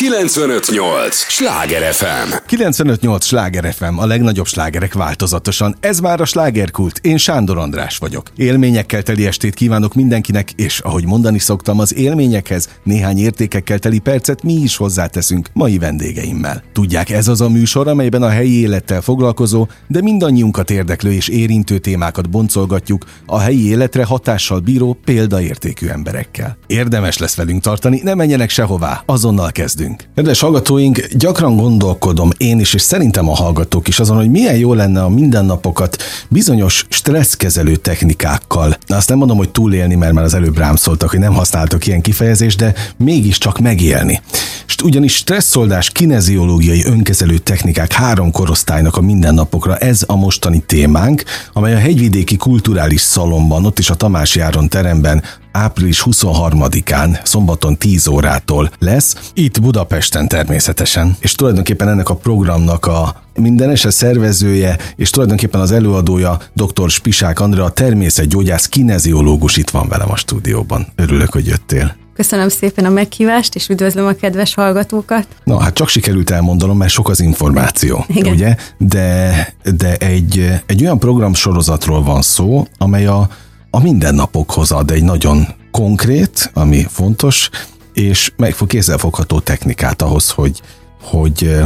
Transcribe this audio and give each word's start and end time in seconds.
958! 0.00 1.14
Sláger 1.14 1.92
FM! 1.92 2.34
958! 2.46 3.24
Sláger 3.24 3.74
FM, 3.74 3.98
a 3.98 4.06
legnagyobb 4.06 4.46
slágerek 4.46 4.94
változatosan. 4.94 5.76
Ez 5.80 6.00
már 6.00 6.20
a 6.20 6.24
slágerkult. 6.24 6.98
Én 7.02 7.16
Sándor 7.16 7.58
András 7.58 7.96
vagyok. 7.96 8.30
Élményekkel 8.36 9.02
teli 9.02 9.26
estét 9.26 9.54
kívánok 9.54 9.94
mindenkinek, 9.94 10.52
és 10.52 10.78
ahogy 10.78 11.06
mondani 11.06 11.38
szoktam, 11.38 11.78
az 11.78 11.94
élményekhez 11.94 12.68
néhány 12.82 13.18
értékekkel 13.18 13.78
teli 13.78 13.98
percet 13.98 14.42
mi 14.42 14.52
is 14.52 14.76
hozzáteszünk 14.76 15.48
mai 15.52 15.78
vendégeimmel. 15.78 16.62
Tudják, 16.72 17.10
ez 17.10 17.28
az 17.28 17.40
a 17.40 17.48
műsor, 17.48 17.88
amelyben 17.88 18.22
a 18.22 18.28
helyi 18.28 18.60
élettel 18.60 19.00
foglalkozó, 19.00 19.66
de 19.86 20.02
mindannyiunkat 20.02 20.70
érdeklő 20.70 21.12
és 21.12 21.28
érintő 21.28 21.78
témákat 21.78 22.30
boncolgatjuk 22.30 23.04
a 23.26 23.38
helyi 23.38 23.68
életre 23.68 24.04
hatással 24.04 24.58
bíró 24.60 24.98
példaértékű 25.04 25.86
emberekkel. 25.86 26.56
Érdemes 26.66 27.18
lesz 27.18 27.36
velünk 27.36 27.62
tartani, 27.62 28.00
ne 28.02 28.14
menjenek 28.14 28.50
sehová, 28.50 29.02
azonnal 29.06 29.50
kezdünk 29.52 29.88
beszélgetünk. 29.90 30.14
Kedves 30.14 30.40
hallgatóink, 30.40 31.06
gyakran 31.12 31.56
gondolkodom 31.56 32.30
én 32.36 32.60
is, 32.60 32.74
és 32.74 32.82
szerintem 32.82 33.28
a 33.28 33.34
hallgatók 33.34 33.88
is 33.88 34.00
azon, 34.00 34.16
hogy 34.16 34.30
milyen 34.30 34.56
jó 34.56 34.74
lenne 34.74 35.02
a 35.02 35.08
mindennapokat 35.08 36.02
bizonyos 36.28 36.86
stresszkezelő 36.88 37.76
technikákkal. 37.76 38.76
Azt 38.86 39.08
nem 39.08 39.18
mondom, 39.18 39.36
hogy 39.36 39.50
túlélni, 39.50 39.94
mert 39.94 40.12
már 40.12 40.24
az 40.24 40.34
előbb 40.34 40.58
rám 40.58 40.76
szóltak, 40.76 41.10
hogy 41.10 41.18
nem 41.18 41.34
használtak 41.34 41.86
ilyen 41.86 42.00
kifejezést, 42.00 42.58
de 42.58 42.74
mégiscsak 42.96 43.58
megélni. 43.58 44.20
Ugyanis 44.84 45.14
stresszoldás, 45.14 45.90
kineziológiai 45.90 46.84
önkezelő 46.84 47.38
technikák 47.38 47.92
három 47.92 48.30
korosztálynak 48.30 48.96
a 48.96 49.00
mindennapokra 49.00 49.76
ez 49.76 50.02
a 50.06 50.16
mostani 50.16 50.62
témánk, 50.66 51.24
amely 51.52 51.74
a 51.74 51.78
hegyvidéki 51.78 52.36
kulturális 52.36 53.00
szalomban, 53.00 53.64
ott 53.64 53.78
is 53.78 53.90
a 53.90 53.94
Tamási 53.94 54.40
Áron 54.40 54.68
teremben 54.68 55.22
április 55.52 56.02
23-án, 56.06 57.18
szombaton 57.22 57.76
10 57.76 58.06
órától 58.06 58.70
lesz, 58.78 59.30
itt 59.34 59.60
Budapesten 59.60 60.28
természetesen. 60.28 61.16
És 61.20 61.34
tulajdonképpen 61.34 61.88
ennek 61.88 62.08
a 62.08 62.14
programnak 62.14 62.86
a 62.86 63.22
minden 63.34 63.70
eset 63.70 63.92
szervezője, 63.92 64.78
és 64.96 65.10
tulajdonképpen 65.10 65.60
az 65.60 65.72
előadója 65.72 66.38
dr. 66.52 66.90
Spisák 66.90 67.40
Andrea, 67.40 67.68
természetgyógyász, 67.68 68.68
kineziológus 68.68 69.56
itt 69.56 69.70
van 69.70 69.88
velem 69.88 70.10
a 70.10 70.16
stúdióban. 70.16 70.86
Örülök, 70.96 71.32
hogy 71.32 71.46
jöttél. 71.46 71.98
Köszönöm 72.14 72.48
szépen 72.48 72.84
a 72.84 72.90
meghívást, 72.90 73.54
és 73.54 73.68
üdvözlöm 73.68 74.06
a 74.06 74.12
kedves 74.12 74.54
hallgatókat. 74.54 75.26
Na, 75.44 75.60
hát 75.60 75.74
csak 75.74 75.88
sikerült 75.88 76.30
elmondanom, 76.30 76.76
mert 76.76 76.90
sok 76.90 77.08
az 77.08 77.20
információ, 77.20 78.04
Igen. 78.08 78.32
ugye? 78.32 78.56
De, 78.78 79.54
de 79.76 79.96
egy, 79.96 80.50
egy 80.66 80.82
olyan 80.82 80.98
programsorozatról 80.98 82.02
van 82.02 82.22
szó, 82.22 82.66
amely 82.78 83.06
a 83.06 83.28
a 83.70 83.80
mindennapokhoz 83.80 84.70
ad 84.70 84.90
egy 84.90 85.02
nagyon 85.02 85.46
konkrét, 85.70 86.50
ami 86.54 86.86
fontos, 86.88 87.50
és 87.92 88.32
megfog 88.36 88.68
kézzelfogható 88.68 89.40
technikát 89.40 90.02
ahhoz, 90.02 90.30
hogy, 90.30 90.62
hogy 91.02 91.60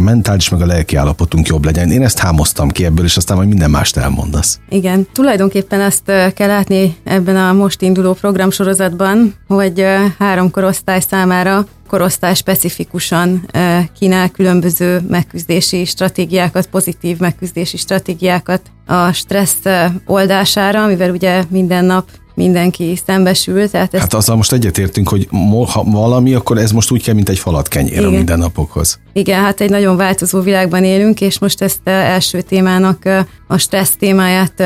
a 0.00 0.02
mentális 0.02 0.48
meg 0.48 0.60
a 0.60 0.66
lelki 0.66 0.96
állapotunk 0.96 1.46
jobb 1.46 1.64
legyen. 1.64 1.90
Én 1.90 2.02
ezt 2.02 2.18
hámoztam 2.18 2.68
ki 2.68 2.84
ebből, 2.84 3.04
és 3.04 3.16
aztán 3.16 3.36
majd 3.36 3.48
minden 3.48 3.70
mást 3.70 3.96
elmondasz. 3.96 4.60
Igen, 4.68 5.06
tulajdonképpen 5.12 5.80
ezt 5.80 6.04
kell 6.34 6.48
látni 6.48 6.96
ebben 7.04 7.36
a 7.36 7.52
most 7.52 7.82
induló 7.82 8.12
programsorozatban, 8.12 9.34
hogy 9.48 9.84
három 10.18 10.50
korosztály 10.50 11.00
számára 11.00 11.66
korosztály 11.88 12.34
specifikusan 12.34 13.50
kínál 13.98 14.28
különböző 14.28 15.00
megküzdési 15.08 15.84
stratégiákat, 15.84 16.66
pozitív 16.66 17.18
megküzdési 17.18 17.76
stratégiákat 17.76 18.62
a 18.86 19.12
stressz 19.12 19.62
oldására, 20.06 20.86
mivel 20.86 21.10
ugye 21.10 21.44
minden 21.48 21.84
nap 21.84 22.08
mindenki 22.38 22.98
szembesül. 23.06 23.70
Tehát 23.70 23.94
ezt... 23.94 24.02
Hát 24.02 24.14
azzal 24.14 24.36
most 24.36 24.52
egyetértünk, 24.52 25.08
hogy 25.08 25.28
ha 25.72 25.84
valami, 25.84 26.34
akkor 26.34 26.58
ez 26.58 26.70
most 26.70 26.90
úgy 26.90 27.02
kell, 27.02 27.14
mint 27.14 27.28
egy 27.28 27.38
falat 27.38 27.68
kenyér 27.68 28.04
a 28.04 28.10
mindennapokhoz. 28.10 28.98
Igen, 29.12 29.42
hát 29.42 29.60
egy 29.60 29.70
nagyon 29.70 29.96
változó 29.96 30.40
világban 30.40 30.84
élünk, 30.84 31.20
és 31.20 31.38
most 31.38 31.62
ezt 31.62 31.80
első 31.84 32.40
témának 32.40 33.02
a 33.46 33.58
stressz 33.58 33.96
témáját 33.98 34.62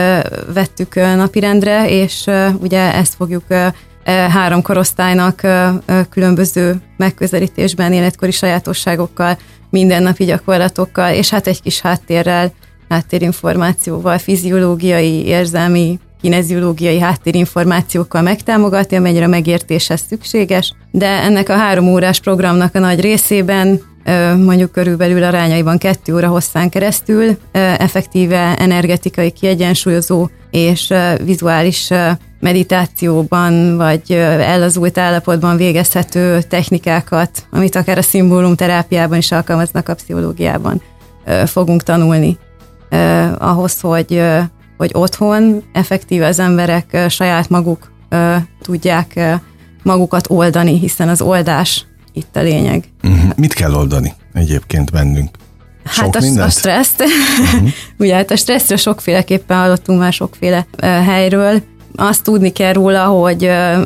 vettük 0.55 0.95
napirendre, 0.95 1.91
és 1.91 2.25
ugye 2.61 2.95
ezt 2.95 3.15
fogjuk 3.15 3.45
három 4.05 4.63
korosztálynak 4.63 5.41
különböző 6.11 6.81
megközelítésben, 6.97 7.93
életkori 7.93 8.31
sajátosságokkal, 8.31 9.39
mindennapi 9.71 10.25
gyakorlatokkal, 10.25 11.13
és 11.13 11.31
hát 11.31 11.47
egy 11.47 11.63
kis 11.63 11.81
háttérrel, 11.81 12.53
háttérinformációval, 12.89 14.19
fiziológiai, 14.19 15.25
érzelmi, 15.27 15.99
kineziológiai 16.23 16.99
háttérinformációkkal 17.01 18.23
megtámogatni, 18.23 18.97
amennyire 18.97 19.27
megértéshez 19.27 20.05
szükséges, 20.09 20.73
de 20.91 21.07
ennek 21.07 21.49
a 21.49 21.57
három 21.57 21.89
órás 21.89 22.21
programnak 22.21 22.75
a 22.75 22.79
nagy 22.79 23.01
részében 23.01 23.81
mondjuk 24.45 24.73
körülbelül 24.73 25.23
arányaiban 25.23 25.79
kettő 25.79 26.15
óra 26.15 26.29
hosszán 26.29 26.69
keresztül 26.69 27.39
effektíve 27.53 28.57
energetikai 28.59 29.31
kiegyensúlyozó 29.31 30.29
és 30.51 30.93
vizuális 31.25 31.91
meditációban 32.41 33.77
vagy 33.77 34.13
ellazult 34.13 34.99
állapotban 34.99 35.57
végezhető 35.57 36.43
technikákat, 36.43 37.31
amit 37.51 37.77
akár 37.77 37.99
a 37.99 38.03
szimbólum 38.03 38.55
terápiában 38.55 39.19
is 39.19 39.33
alkalmaznak 39.33 39.89
a 39.89 39.95
pszichológiában, 39.95 40.83
fogunk 41.47 41.83
tanulni. 41.83 42.39
Ahhoz, 43.39 43.81
hogy, 43.81 44.23
hogy 44.83 44.91
otthon 44.95 45.63
effektíve 45.73 46.27
az 46.27 46.39
emberek 46.39 47.05
saját 47.09 47.49
maguk 47.49 47.93
tudják 48.63 49.21
magukat 49.83 50.31
oldani, 50.31 50.79
hiszen 50.79 51.09
az 51.09 51.21
oldás 51.21 51.87
itt 52.13 52.37
a 52.37 52.41
lényeg. 52.41 52.85
Uh-huh. 53.03 53.31
Mit 53.37 53.53
kell 53.53 53.75
oldani 53.75 54.13
egyébként 54.33 54.91
bennünk? 54.91 55.29
Sok 55.87 56.15
hát 56.15 56.25
a, 56.37 56.43
a 56.43 56.49
stresszt. 56.49 57.01
Uh-huh. 57.03 57.69
Ugye 57.99 58.15
hát 58.15 58.31
a 58.31 58.37
stresszről 58.37 58.79
sokféleképpen 58.79 59.59
hallottunk 59.59 59.99
már 59.99 60.13
sokféle 60.13 60.67
uh, 60.73 60.89
helyről. 60.89 61.63
Azt 61.97 62.23
tudni 62.23 62.51
kell 62.51 62.73
róla, 62.73 63.05
hogy 63.05 63.45
uh, 63.45 63.85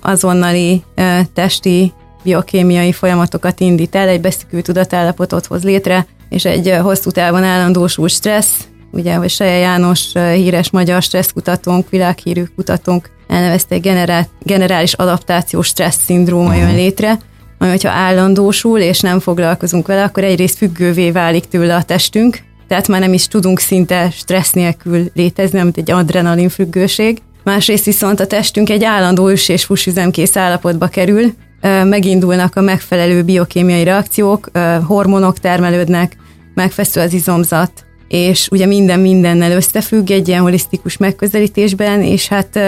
azonnali 0.00 0.82
uh, 0.96 1.20
testi 1.34 1.92
biokémiai 2.22 2.92
folyamatokat 2.92 3.60
indít 3.60 3.94
el, 3.94 4.08
egy 4.08 4.20
beszűkült 4.20 4.64
tudatállapotot 4.64 5.46
hoz 5.46 5.62
létre, 5.62 6.06
és 6.28 6.44
egy 6.44 6.78
hosszú 6.82 7.10
távon 7.10 7.44
állandósul 7.44 8.08
stressz, 8.08 8.66
ugye, 8.92 9.14
hogy 9.14 9.30
Seje 9.30 9.58
János 9.58 10.12
híres 10.12 10.70
magyar 10.70 11.02
stresszkutatónk, 11.02 11.90
világhírű 11.90 12.44
kutatónk 12.56 13.10
elnevezte 13.28 13.74
egy 13.74 13.80
generál, 13.80 14.28
generális 14.42 14.92
adaptációs 14.92 15.66
stressz 15.66 16.04
szindróma 16.04 16.54
jön 16.54 16.74
létre, 16.74 17.18
ami 17.58 17.70
hogyha 17.70 17.90
állandósul, 17.90 18.78
és 18.78 19.00
nem 19.00 19.20
foglalkozunk 19.20 19.86
vele, 19.86 20.02
akkor 20.02 20.24
egyrészt 20.24 20.56
függővé 20.56 21.10
válik 21.10 21.48
tőle 21.48 21.74
a 21.74 21.82
testünk, 21.82 22.38
tehát 22.68 22.88
már 22.88 23.00
nem 23.00 23.12
is 23.12 23.28
tudunk 23.28 23.60
szinte 23.60 24.10
stressz 24.10 24.52
nélkül 24.52 25.10
létezni, 25.14 25.62
mint 25.62 25.76
egy 25.76 25.90
adrenalin 25.90 26.48
függőség. 26.48 27.18
Másrészt 27.44 27.84
viszont 27.84 28.20
a 28.20 28.26
testünk 28.26 28.70
egy 28.70 28.84
állandó 28.84 29.28
üs- 29.28 29.48
és 29.48 29.64
fusüzemkész 29.64 30.36
állapotba 30.36 30.86
kerül, 30.86 31.34
megindulnak 31.84 32.56
a 32.56 32.60
megfelelő 32.60 33.22
biokémiai 33.22 33.84
reakciók, 33.84 34.50
hormonok 34.86 35.38
termelődnek, 35.38 36.16
megfeszül 36.54 37.02
az 37.02 37.12
izomzat, 37.12 37.72
és 38.12 38.48
ugye 38.50 38.66
minden 38.66 39.00
mindennel 39.00 39.52
összefügg 39.52 40.10
egy 40.10 40.28
ilyen 40.28 40.40
holisztikus 40.40 40.96
megközelítésben, 40.96 42.02
és 42.02 42.28
hát 42.28 42.58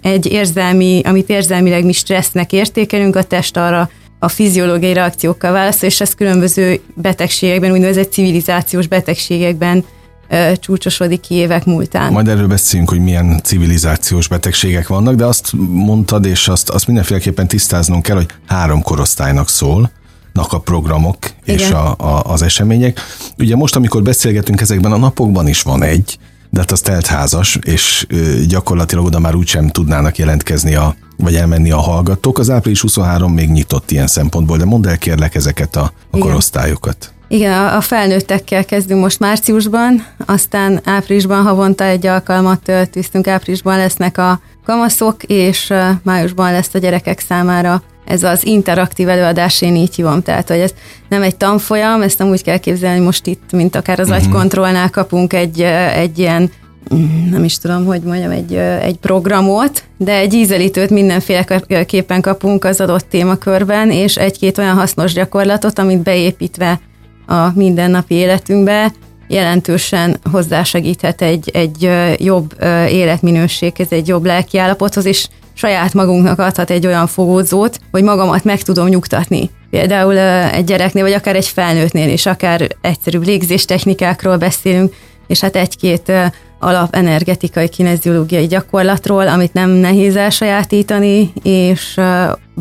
egy 0.00 0.26
érzelmi, 0.26 1.00
amit 1.04 1.28
érzelmileg 1.28 1.84
mi 1.84 1.92
stressznek 1.92 2.52
értékelünk, 2.52 3.16
a 3.16 3.22
test 3.22 3.56
arra 3.56 3.90
a 4.18 4.28
fiziológiai 4.28 4.92
reakciókkal 4.92 5.52
válaszol, 5.52 5.88
és 5.88 6.00
ez 6.00 6.14
különböző 6.14 6.80
betegségekben, 6.94 7.72
úgynevezett 7.72 8.12
civilizációs 8.12 8.86
betegségekben 8.86 9.84
csúcsosodik 10.54 11.20
ki 11.20 11.34
évek 11.34 11.64
múltán. 11.64 12.12
Majd 12.12 12.28
erről 12.28 12.46
beszélünk, 12.46 12.88
hogy 12.88 13.00
milyen 13.00 13.40
civilizációs 13.42 14.28
betegségek 14.28 14.88
vannak, 14.88 15.14
de 15.14 15.24
azt 15.24 15.52
mondtad, 15.68 16.26
és 16.26 16.48
azt, 16.48 16.70
azt 16.70 16.86
mindenféleképpen 16.86 17.46
tisztáznunk 17.46 18.02
kell, 18.02 18.16
hogy 18.16 18.28
három 18.46 18.82
korosztálynak 18.82 19.48
szól 19.48 19.90
a 20.42 20.58
programok 20.58 21.16
Igen. 21.44 21.58
és 21.58 21.70
a, 21.70 21.94
a, 21.98 22.22
az 22.24 22.42
események. 22.42 23.00
Ugye 23.38 23.56
most, 23.56 23.76
amikor 23.76 24.02
beszélgetünk 24.02 24.60
ezekben 24.60 24.92
a 24.92 24.96
napokban 24.96 25.48
is 25.48 25.62
van 25.62 25.82
egy, 25.82 26.18
de 26.50 26.60
hát 26.60 26.70
az 26.70 26.80
teltházas, 26.80 27.58
és 27.62 28.06
gyakorlatilag 28.48 29.04
oda 29.04 29.18
már 29.18 29.34
úgysem 29.34 29.68
tudnának 29.68 30.18
jelentkezni 30.18 30.74
a, 30.74 30.94
vagy 31.16 31.34
elmenni 31.34 31.70
a 31.70 31.80
hallgatók. 31.80 32.38
Az 32.38 32.50
április 32.50 32.80
23 32.80 33.32
még 33.32 33.50
nyitott 33.50 33.90
ilyen 33.90 34.06
szempontból, 34.06 34.56
de 34.56 34.64
mondd 34.64 34.88
el 34.88 34.98
kérlek 34.98 35.34
ezeket 35.34 35.76
a, 35.76 35.92
a 36.10 36.18
korosztályokat. 36.18 37.10
Igen, 37.28 37.66
a 37.66 37.80
felnőttekkel 37.80 38.64
kezdünk 38.64 39.00
most 39.00 39.18
márciusban, 39.18 40.06
aztán 40.26 40.80
áprilisban 40.84 41.42
havonta 41.42 41.84
egy 41.84 42.06
alkalmat 42.06 42.72
tűztünk, 42.90 43.26
áprilisban 43.26 43.76
lesznek 43.76 44.18
a 44.18 44.40
kamaszok, 44.64 45.22
és 45.22 45.72
májusban 46.02 46.52
lesz 46.52 46.74
a 46.74 46.78
gyerekek 46.78 47.20
számára 47.20 47.82
ez 48.06 48.22
az 48.22 48.46
interaktív 48.46 49.08
előadás, 49.08 49.62
én 49.62 49.76
így 49.76 49.94
hívom, 49.94 50.22
tehát 50.22 50.48
hogy 50.48 50.58
ez 50.58 50.74
nem 51.08 51.22
egy 51.22 51.36
tanfolyam, 51.36 52.02
ezt 52.02 52.18
nem 52.18 52.28
úgy 52.28 52.42
kell 52.42 52.58
képzelni, 52.58 52.96
hogy 52.96 53.06
most 53.06 53.26
itt, 53.26 53.52
mint 53.52 53.76
akár 53.76 54.00
az 54.00 54.08
uh-huh. 54.08 54.24
agykontrollnál 54.24 54.90
kapunk 54.90 55.32
egy, 55.32 55.60
egy 55.94 56.18
ilyen 56.18 56.50
mm, 56.94 57.30
nem 57.30 57.44
is 57.44 57.58
tudom, 57.58 57.84
hogy 57.84 58.00
mondjam, 58.00 58.30
egy, 58.30 58.54
egy 58.82 58.96
programot, 58.96 59.84
de 59.96 60.12
egy 60.12 60.34
ízelítőt 60.34 60.90
mindenféleképpen 60.90 62.20
kapunk 62.20 62.64
az 62.64 62.80
adott 62.80 63.08
témakörben, 63.10 63.90
és 63.90 64.16
egy-két 64.16 64.58
olyan 64.58 64.76
hasznos 64.76 65.12
gyakorlatot, 65.12 65.78
amit 65.78 66.02
beépítve 66.02 66.80
a 67.26 67.50
mindennapi 67.54 68.14
életünkbe 68.14 68.92
jelentősen 69.28 70.16
hozzásegíthet 70.30 71.22
egy, 71.22 71.50
egy 71.52 71.90
jobb 72.16 72.54
életminőséghez, 72.88 73.92
egy 73.92 74.08
jobb 74.08 74.24
lelkiállapothoz, 74.24 75.04
és 75.04 75.28
saját 75.56 75.94
magunknak 75.94 76.38
adhat 76.38 76.70
egy 76.70 76.86
olyan 76.86 77.06
fogódzót, 77.06 77.78
hogy 77.90 78.02
magamat 78.02 78.44
meg 78.44 78.62
tudom 78.62 78.88
nyugtatni. 78.88 79.50
Például 79.70 80.18
egy 80.18 80.64
gyereknél, 80.64 81.02
vagy 81.02 81.12
akár 81.12 81.36
egy 81.36 81.46
felnőttnél 81.46 82.08
is, 82.08 82.26
akár 82.26 82.68
egyszerűbb 82.80 83.24
légzéstechnikákról 83.24 84.36
beszélünk, 84.36 84.94
és 85.26 85.40
hát 85.40 85.56
egy-két 85.56 86.12
alap 86.58 86.94
energetikai 86.94 87.68
kineziológiai 87.68 88.46
gyakorlatról, 88.46 89.28
amit 89.28 89.52
nem 89.52 89.70
nehéz 89.70 90.16
elsajátítani, 90.16 91.32
és 91.42 92.00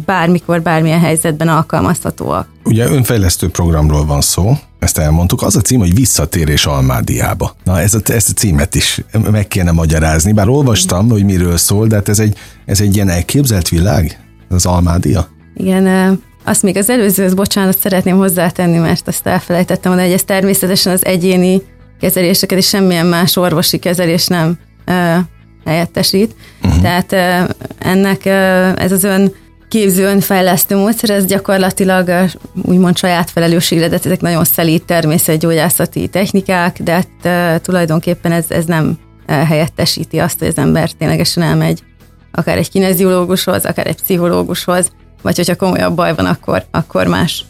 bármikor, 0.06 0.62
bármilyen 0.62 1.00
helyzetben 1.00 1.48
alkalmazhatóak. 1.48 2.48
Ugye 2.64 2.86
önfejlesztő 2.86 3.50
programról 3.50 4.06
van 4.06 4.22
szó, 4.22 4.52
ezt 4.86 4.98
elmondtuk. 4.98 5.42
Az 5.42 5.56
a 5.56 5.62
cím, 5.62 5.80
hogy 5.80 5.96
Visszatérés 5.96 6.66
Almádiába. 6.66 7.56
Na, 7.64 7.80
ez 7.80 7.94
a, 7.94 8.00
ezt 8.04 8.30
a 8.30 8.34
címet 8.34 8.76
is 8.76 9.02
meg 9.32 9.48
kéne 9.48 9.72
magyarázni, 9.72 10.32
bár 10.32 10.48
olvastam, 10.48 11.10
hogy 11.10 11.24
miről 11.24 11.58
szól, 11.58 11.88
de 11.88 11.96
hát 11.96 12.10
ez 12.10 12.20
egy, 12.20 12.38
ez 12.66 12.82
egy 12.82 12.96
ilyen 12.96 13.10
elképzelt 13.10 13.70
világ, 13.70 14.20
az 14.50 14.66
Almádia? 14.66 15.28
Igen, 15.56 16.20
azt 16.44 16.64
még 16.64 16.78
az 16.78 16.90
előzőhöz, 16.90 17.34
bocsánat, 17.34 17.78
szeretném 17.78 18.18
hozzátenni, 18.18 18.78
mert 18.78 19.08
azt 19.08 19.28
elfelejtettem 19.28 19.92
hogy 19.92 20.12
ez 20.12 20.24
természetesen 20.24 20.94
az 20.94 21.06
egyéni 21.06 21.62
kezeléseket 22.00 22.58
és 22.58 22.68
semmilyen 22.68 23.06
más 23.06 23.38
orvosi 23.38 23.78
kezelés 23.78 24.28
nem 24.28 24.58
ö, 24.86 25.18
helyettesít. 25.66 26.36
Uh-huh. 26.64 26.82
Tehát 26.82 27.12
ö, 27.12 27.54
ennek 27.78 28.22
ö, 28.26 28.30
ez 28.76 28.92
az 28.92 29.04
ön 29.04 29.34
képző 29.76 30.04
önfejlesztő 30.04 30.76
módszer, 30.76 31.10
ez 31.10 31.26
gyakorlatilag 31.26 32.30
úgymond 32.62 32.98
saját 32.98 33.32
felelősségre, 33.32 33.88
de 33.88 34.00
ezek 34.04 34.22
nagyon 34.22 34.44
szelíd 34.44 34.84
természetgyógyászati 34.84 36.08
technikák, 36.08 36.82
de 36.84 37.06
hát, 37.22 37.62
tulajdonképpen 37.62 38.32
ez, 38.32 38.46
ez 38.48 38.66
nem 38.66 38.98
helyettesíti 39.28 40.20
azt, 40.20 40.40
hogy 40.40 40.48
az 40.48 40.58
ember 40.58 40.92
ténylegesen 40.92 41.44
elmegy 41.44 41.84
akár 42.32 42.58
egy 42.58 42.70
kineziológushoz, 42.70 43.66
akár 43.66 43.88
egy 43.88 44.02
pszichológushoz, 44.02 44.92
vagy 45.22 45.36
hogyha 45.36 45.56
komolyabb 45.56 45.96
baj 45.96 46.16
van, 46.16 46.26
akkor, 46.26 46.66
akkor 46.72 47.08
más. 47.08 47.46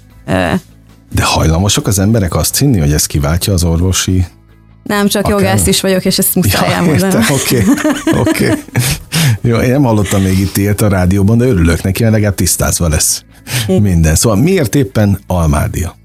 De 1.12 1.24
hajlamosak 1.24 1.88
az 1.88 2.00
emberek 2.00 2.36
azt 2.36 2.58
hinni, 2.58 2.80
hogy 2.80 2.94
ez 2.94 3.06
kiváltja 3.06 3.54
az 3.54 3.64
orvosi 3.64 4.26
nem, 4.86 5.08
csak 5.08 5.26
Akár... 5.26 5.40
jogász 5.40 5.68
is 5.68 5.82
vagyok, 5.82 6.06
és 6.06 6.18
ezt 6.18 6.36
muszáj 6.36 6.70
ja, 6.70 6.76
elmondani. 6.76 7.26
Oké, 7.30 7.64
oké. 8.18 8.46
Okay. 8.46 8.50
Jó, 9.46 9.58
én 9.58 9.72
nem 9.72 9.84
hallottam 9.84 10.22
még 10.22 10.40
itt 10.40 10.58
ilyet 10.58 10.82
a 10.82 10.88
rádióban, 10.88 11.38
de 11.38 11.46
örülök 11.46 11.84
neki, 11.84 12.02
mert 12.02 12.14
legalább 12.14 12.36
tisztázva 12.36 12.88
lesz 12.88 13.24
minden. 13.68 14.16
Szóval 14.16 14.38
miért 14.38 14.76
éppen 14.76 15.20
Almádia? 15.28 15.96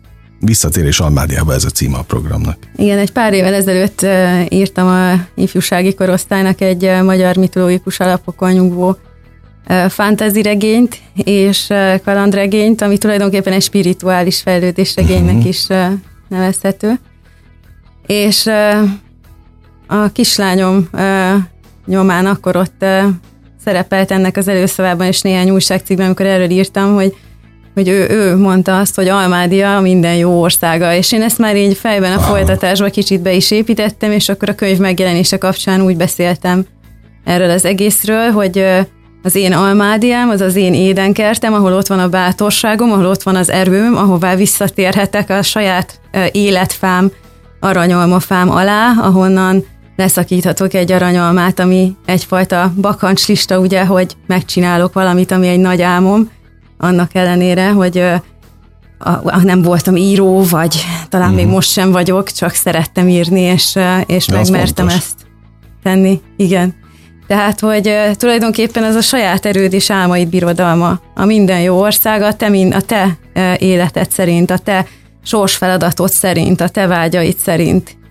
Visszatérés 0.40 1.00
Almádiába 1.00 1.54
ez 1.54 1.64
a 1.64 1.68
címe 1.68 1.96
a 1.96 2.02
programnak. 2.02 2.56
Igen, 2.76 2.98
egy 2.98 3.12
pár 3.12 3.32
évvel 3.32 3.54
ezelőtt 3.54 4.06
írtam 4.48 4.86
a 4.86 5.26
ifjúsági 5.34 5.94
korosztálynak 5.94 6.60
egy 6.60 6.90
magyar 7.02 7.36
mitológikus 7.36 8.00
alapokon 8.00 8.52
nyugvó 8.52 8.96
fantasy 9.88 10.42
regényt 10.42 10.98
és 11.14 11.72
kalandregényt, 12.04 12.82
ami 12.82 12.98
tulajdonképpen 12.98 13.52
egy 13.52 13.62
spirituális 13.62 14.40
fejlődés 14.40 14.94
regénynek 14.94 15.34
uh-huh. 15.34 15.48
is 15.48 15.66
nevezhető. 16.28 16.98
És 18.06 18.50
a 19.86 20.12
kislányom 20.12 20.88
nyomán 21.86 22.26
akkor 22.26 22.56
ott 22.56 22.84
szerepelt 23.64 24.10
ennek 24.10 24.36
az 24.36 24.48
előszavában 24.48 25.06
és 25.06 25.20
néhány 25.20 25.50
újságcikkben, 25.50 26.06
amikor 26.06 26.26
erről 26.26 26.50
írtam, 26.50 26.94
hogy 26.94 27.14
hogy 27.74 27.88
ő, 27.88 28.08
ő 28.08 28.36
mondta 28.36 28.78
azt, 28.78 28.94
hogy 28.94 29.08
Almádia 29.08 29.80
minden 29.80 30.14
jó 30.14 30.40
országa, 30.40 30.94
és 30.94 31.12
én 31.12 31.22
ezt 31.22 31.38
már 31.38 31.56
így 31.56 31.76
fejben 31.76 32.12
a 32.12 32.16
wow. 32.16 32.26
folytatásban 32.26 32.90
kicsit 32.90 33.22
be 33.22 33.32
is 33.32 33.50
építettem, 33.50 34.12
és 34.12 34.28
akkor 34.28 34.48
a 34.48 34.54
könyv 34.54 34.78
megjelenése 34.78 35.38
kapcsán 35.38 35.82
úgy 35.82 35.96
beszéltem 35.96 36.66
erről 37.24 37.50
az 37.50 37.64
egészről, 37.64 38.30
hogy 38.30 38.64
az 39.22 39.34
én 39.34 39.52
almádiám, 39.52 40.28
az 40.28 40.40
az 40.40 40.56
én 40.56 40.74
édenkertem, 40.74 41.52
ahol 41.52 41.72
ott 41.72 41.86
van 41.86 41.98
a 41.98 42.08
bátorságom, 42.08 42.92
ahol 42.92 43.06
ott 43.06 43.22
van 43.22 43.36
az 43.36 43.50
erőm, 43.50 43.96
ahová 43.96 44.34
visszatérhetek 44.34 45.30
a 45.30 45.42
saját 45.42 46.00
életfám, 46.32 47.12
aranyalmafám 47.60 48.50
alá, 48.50 48.92
ahonnan 49.00 49.64
leszakíthatok 50.00 50.74
egy 50.74 50.92
aranyalmát, 50.92 51.58
ami 51.58 51.96
egyfajta 52.04 52.72
bakancslista, 52.80 53.58
ugye, 53.58 53.84
hogy 53.84 54.16
megcsinálok 54.26 54.92
valamit, 54.92 55.30
ami 55.30 55.48
egy 55.48 55.58
nagy 55.58 55.82
álmom, 55.82 56.30
annak 56.78 57.14
ellenére, 57.14 57.70
hogy 57.70 57.98
a, 58.98 59.42
nem 59.42 59.62
voltam 59.62 59.96
író, 59.96 60.44
vagy 60.44 60.84
talán 61.08 61.30
mm. 61.30 61.34
még 61.34 61.44
mhm. 61.44 61.54
most 61.54 61.70
sem 61.70 61.90
vagyok, 61.90 62.30
csak 62.30 62.52
szerettem 62.52 63.08
írni, 63.08 63.40
és, 63.40 63.78
és 64.06 64.26
De 64.26 64.36
megmertem 64.36 64.88
ezt 64.88 65.16
tenni. 65.82 66.20
Igen. 66.36 66.74
Tehát, 67.26 67.60
hogy 67.60 67.92
tulajdonképpen 68.12 68.84
ez 68.84 68.96
a 68.96 69.00
saját 69.00 69.46
erőd 69.46 69.72
és 69.72 69.90
álmaid 69.90 70.28
birodalma, 70.28 71.00
a 71.14 71.24
minden 71.24 71.60
jó 71.60 71.80
országa, 71.80 72.26
a 72.26 72.34
te, 72.34 72.46
a 72.72 72.80
te 72.80 73.18
életed 73.58 74.10
szerint, 74.10 74.50
a 74.50 74.58
te 74.58 74.86
sorsfeladatod 75.22 76.10
szerint, 76.10 76.60
a 76.60 76.68
te 76.68 76.86
vágyaid 76.86 77.36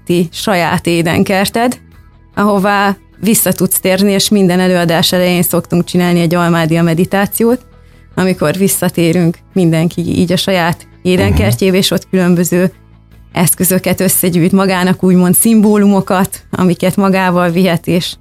szerinti 0.09 0.29
saját 0.31 0.87
édenkerted, 0.87 1.79
ahová 2.35 2.97
vissza 3.19 3.51
tudsz 3.51 3.79
térni, 3.79 4.11
és 4.11 4.29
minden 4.29 4.59
előadás 4.59 5.11
elején 5.11 5.41
szoktunk 5.41 5.83
csinálni 5.83 6.19
egy 6.19 6.35
almádia 6.35 6.83
meditációt, 6.83 7.65
amikor 8.15 8.55
visszatérünk 8.57 9.37
mindenki 9.53 10.01
így 10.01 10.31
a 10.31 10.37
saját 10.37 10.87
édenkertjébe, 11.01 11.77
és 11.77 11.91
ott 11.91 12.09
különböző 12.09 12.71
eszközöket 13.31 13.99
összegyűjt 13.99 14.51
magának, 14.51 15.03
úgymond 15.03 15.35
szimbólumokat, 15.35 16.45
amiket 16.51 16.95
magával 16.95 17.49
vihet, 17.49 17.87
és 17.87 18.15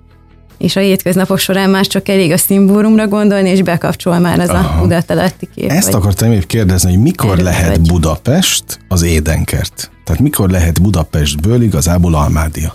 és 0.59 0.77
a 0.77 0.81
hétköznapok 0.81 1.39
során 1.39 1.71
már 1.71 1.87
csak 1.87 2.09
elég 2.09 2.33
a 2.33 2.37
szimbólumra 2.37 3.09
gondolni, 3.09 3.49
és 3.49 3.63
bekapcsol 3.63 4.19
már 4.19 4.41
az 4.41 4.49
Aha. 4.49 4.79
a 4.79 4.81
Budapesti 4.81 5.49
kép. 5.55 5.71
Ezt 5.71 5.95
akartam 5.95 6.33
épp 6.33 6.43
kérdezni, 6.43 6.91
hogy 6.91 7.03
mikor 7.03 7.39
lehet 7.39 7.77
vagy. 7.77 7.87
Budapest 7.87 8.79
az 8.89 9.03
édenkert? 9.03 9.91
Tehát 10.09 10.23
mikor 10.23 10.51
lehet 10.51 10.83
Budapestből 10.83 11.63
igazából 11.63 12.15
Almádia? 12.15 12.75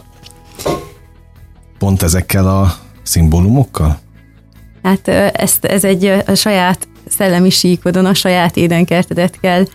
Pont 1.77 2.01
ezekkel 2.01 2.47
a 2.47 2.75
szimbólumokkal? 3.03 4.00
Hát 4.83 5.07
ezt, 5.33 5.65
ez 5.65 5.83
egy 5.83 6.06
a 6.25 6.33
saját 6.33 6.88
szellemi 7.07 7.50
síkodon, 7.50 8.06
a 8.06 8.13
saját 8.13 8.57
édenkertedet 8.57 9.39
kell 9.39 9.68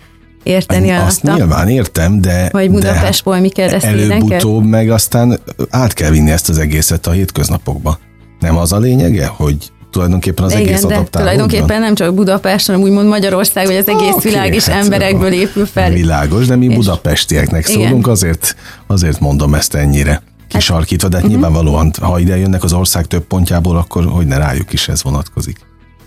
érteni 0.42 0.90
alatta. 0.90 1.06
Azt 1.06 1.22
nyilván 1.22 1.68
értem, 1.68 2.20
de... 2.20 2.48
Hogy 2.52 2.70
Budapestból 2.70 3.38
mi 3.38 3.48
kell 3.48 3.68
Előbb-utóbb 3.68 4.64
meg 4.64 4.90
aztán 4.90 5.40
át 5.70 5.92
kell 5.92 6.10
vinni 6.10 6.30
ezt 6.30 6.48
az 6.48 6.58
egészet 6.58 7.06
a 7.06 7.10
hétköznapokba. 7.10 7.98
Nem 8.40 8.56
az 8.56 8.72
a 8.72 8.78
lényege, 8.78 9.26
hogy 9.26 9.72
tulajdonképpen 9.90 10.44
az 10.44 10.52
Igen, 10.52 10.66
egész 10.66 10.82
de 10.82 11.02
tulajdonképpen 11.10 11.80
nem 11.80 11.94
csak 11.94 12.14
Budapest, 12.14 12.66
hanem 12.66 12.80
úgymond 12.80 13.08
Magyarország, 13.08 13.66
vagy 13.66 13.76
az 13.76 13.88
egész 13.88 14.12
okay, 14.12 14.30
világ 14.30 14.54
is 14.54 14.64
hát 14.64 14.84
emberekből 14.84 15.32
épül 15.32 15.66
fel. 15.66 15.90
Világos, 15.90 16.46
de 16.46 16.56
mi 16.56 16.66
és 16.66 16.74
budapestieknek 16.74 17.66
szólunk, 17.66 18.06
azért, 18.06 18.56
azért 18.86 19.20
mondom 19.20 19.54
ezt 19.54 19.74
ennyire 19.74 20.10
hát- 20.10 20.22
kisarkítva, 20.48 21.08
de 21.08 21.16
hát 21.16 21.24
uh-huh. 21.24 21.40
nyilvánvalóan, 21.40 21.92
ha 22.00 22.18
ide 22.18 22.36
jönnek 22.36 22.64
az 22.64 22.72
ország 22.72 23.06
több 23.06 23.24
pontjából, 23.24 23.76
akkor 23.76 24.04
hogy 24.04 24.26
ne 24.26 24.36
rájuk 24.36 24.72
is 24.72 24.88
ez 24.88 25.02
vonatkozik. 25.02 25.56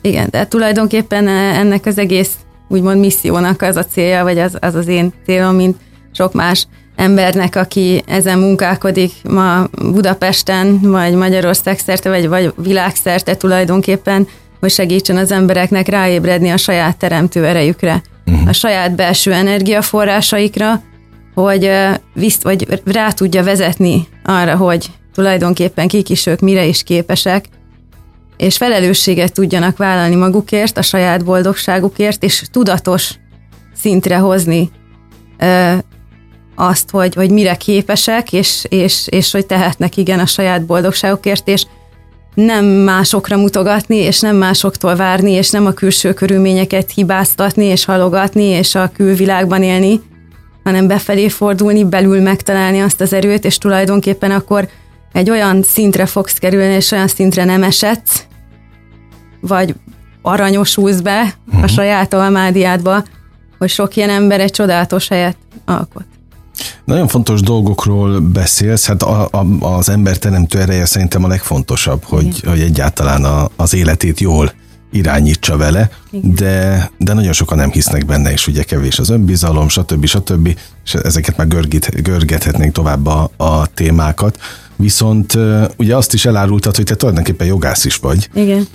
Igen, 0.02 0.28
de 0.32 0.48
tulajdonképpen 0.48 1.28
ennek 1.28 1.86
az 1.86 1.98
egész 1.98 2.32
úgymond 2.68 3.00
missziónak 3.00 3.62
az 3.62 3.76
a 3.76 3.86
célja, 3.86 4.24
vagy 4.24 4.40
az 4.40 4.58
az, 4.60 4.76
az 4.76 4.88
én 4.88 5.14
célom, 5.26 5.56
mint 5.56 5.78
sok 6.12 6.34
más 6.34 6.68
embernek, 7.02 7.56
aki 7.56 8.04
ezen 8.08 8.40
munkálkodik 8.40 9.12
ma 9.24 9.68
Budapesten, 9.92 10.80
vagy 10.82 11.14
Magyarország 11.14 11.80
szerte, 11.80 12.10
vagy, 12.10 12.28
vagy 12.28 12.54
világszerte 12.58 13.36
tulajdonképpen, 13.36 14.28
hogy 14.60 14.70
segítsen 14.70 15.18
az 15.18 15.32
embereknek 15.32 15.88
ráébredni 15.88 16.50
a 16.50 16.58
saját 16.58 16.98
teremtő 16.98 17.46
erejükre, 17.46 18.02
uh-huh. 18.26 18.48
a 18.48 18.54
saját 18.54 18.96
belső 18.96 19.34
energiaforrásaikra, 19.34 20.82
hogy, 21.34 21.72
visz, 22.14 22.42
vagy 22.42 22.82
rá 22.86 23.12
tudja 23.12 23.44
vezetni 23.44 24.08
arra, 24.24 24.56
hogy 24.56 24.86
tulajdonképpen 25.14 25.88
kik 25.88 26.10
is 26.10 26.26
ők, 26.26 26.40
mire 26.40 26.66
is 26.66 26.84
képesek, 26.84 27.46
és 28.38 28.58
felelősséget 28.58 29.34
tudjanak 29.34 29.78
vállalni 29.78 30.16
magukért, 30.16 30.78
a 30.78 30.82
saját 30.82 31.26
boldogságukért, 31.26 32.24
és 32.24 32.44
tudatos 32.52 33.12
szintre 33.74 34.18
hozni 34.18 34.72
azt, 36.62 36.90
hogy, 36.90 37.16
hogy 37.16 37.30
mire 37.30 37.56
képesek, 37.56 38.34
és, 38.34 38.66
és, 38.70 39.08
és 39.10 39.32
hogy 39.32 39.46
tehetnek 39.46 39.98
igen 39.98 40.20
a 40.20 40.26
saját 40.26 40.66
boldogságukért, 40.66 41.48
és 41.48 41.66
nem 42.34 42.66
másokra 42.66 43.38
mutogatni, 43.38 43.96
és 43.96 44.20
nem 44.20 44.36
másoktól 44.36 44.96
várni, 44.96 45.32
és 45.32 45.50
nem 45.50 45.66
a 45.66 45.72
külső 45.72 46.14
körülményeket 46.14 46.92
hibáztatni, 46.92 47.66
és 47.66 47.86
halogatni, 47.86 48.44
és 48.44 48.76
a 48.76 48.92
külvilágban 48.94 49.64
élni, 49.64 50.02
hanem 50.64 50.88
befelé 50.88 51.30
fordulni, 51.30 51.84
belül 51.84 52.22
megtalálni 52.22 52.80
azt 52.80 53.02
az 53.02 53.14
erőt, 53.14 53.46
és 53.46 53.58
tulajdonképpen 53.58 54.32
akkor 54.32 54.68
egy 55.14 55.30
olyan 55.30 55.64
szintre 55.64 56.06
fogsz 56.06 56.38
kerülni, 56.38 56.74
és 56.74 56.92
olyan 56.92 57.08
szintre 57.08 57.44
nem 57.44 57.64
esetsz, 57.64 58.26
vagy 59.40 59.76
aranyosulsz 60.22 61.00
be 61.00 61.22
uh-huh. 61.22 61.62
a 61.62 61.66
mhm. 61.66 61.66
saját 61.66 62.14
almádiádba, 62.14 63.04
hogy 63.58 63.70
sok 63.70 63.96
ilyen 63.96 64.10
ember 64.10 64.40
egy 64.40 64.52
csodálatos 64.52 65.08
helyet 65.08 65.38
alkot. 65.66 66.11
Nagyon 66.86 67.08
fontos 67.08 67.42
dolgokról 67.42 68.20
beszélsz, 68.20 68.86
hát 68.86 69.04
a, 69.04 69.30
a, 69.32 69.46
az 69.60 69.90
ember 69.90 70.18
teremtő 70.18 70.60
ereje 70.60 70.86
szerintem 70.86 71.24
a 71.24 71.28
legfontosabb, 71.28 72.04
hogy, 72.04 72.44
hogy 72.46 72.62
egyáltalán 72.62 73.24
a, 73.24 73.50
az 73.56 73.74
életét 73.74 74.20
jól 74.20 74.52
irányítsa 74.92 75.58
vele, 75.58 75.90
de, 76.12 76.92
de 76.98 77.14
nagyon 77.14 77.34
sokan 77.34 77.58
nem 77.58 77.72
hisznek 77.72 78.06
benne, 78.06 78.32
és 78.32 78.48
ugye 78.48 78.64
kevés 78.64 79.00
az 79.00 79.10
önbizalom, 79.10 79.70
stb. 79.70 80.06
stb. 80.06 80.58
És 80.86 80.94
ezeket 80.94 81.38
már 81.38 81.48
görgít, 81.48 82.04
görgethetnénk 82.04 82.74
tovább 82.74 83.06
a, 83.06 83.32
a 83.38 83.68
témákat. 83.68 84.38
Viszont 84.76 85.38
ugye 85.78 85.96
azt 85.96 86.14
is 86.14 86.26
elárultad, 86.26 86.76
hogy 86.76 86.86
te 86.86 86.96
tulajdonképpen 86.96 87.48
jogász 87.48 87.86
is 87.86 87.96
vagy. 87.96 88.30
Igen. 88.34 88.68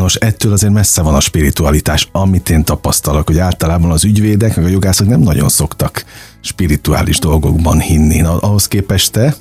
Most 0.00 0.24
ettől 0.24 0.52
azért 0.52 0.72
messze 0.72 1.02
van 1.02 1.14
a 1.14 1.20
spiritualitás, 1.20 2.08
amit 2.12 2.50
én 2.50 2.64
tapasztalok, 2.64 3.26
hogy 3.26 3.38
általában 3.38 3.90
az 3.90 4.04
ügyvédek, 4.04 4.56
meg 4.56 4.64
a 4.64 4.68
jogászok 4.68 5.08
nem 5.08 5.20
nagyon 5.20 5.48
szoktak 5.48 6.04
spirituális 6.40 7.18
dolgokban 7.18 7.80
hinni. 7.80 8.20
Na, 8.20 8.36
ahhoz 8.36 8.68
képest 8.68 9.12
te 9.12 9.34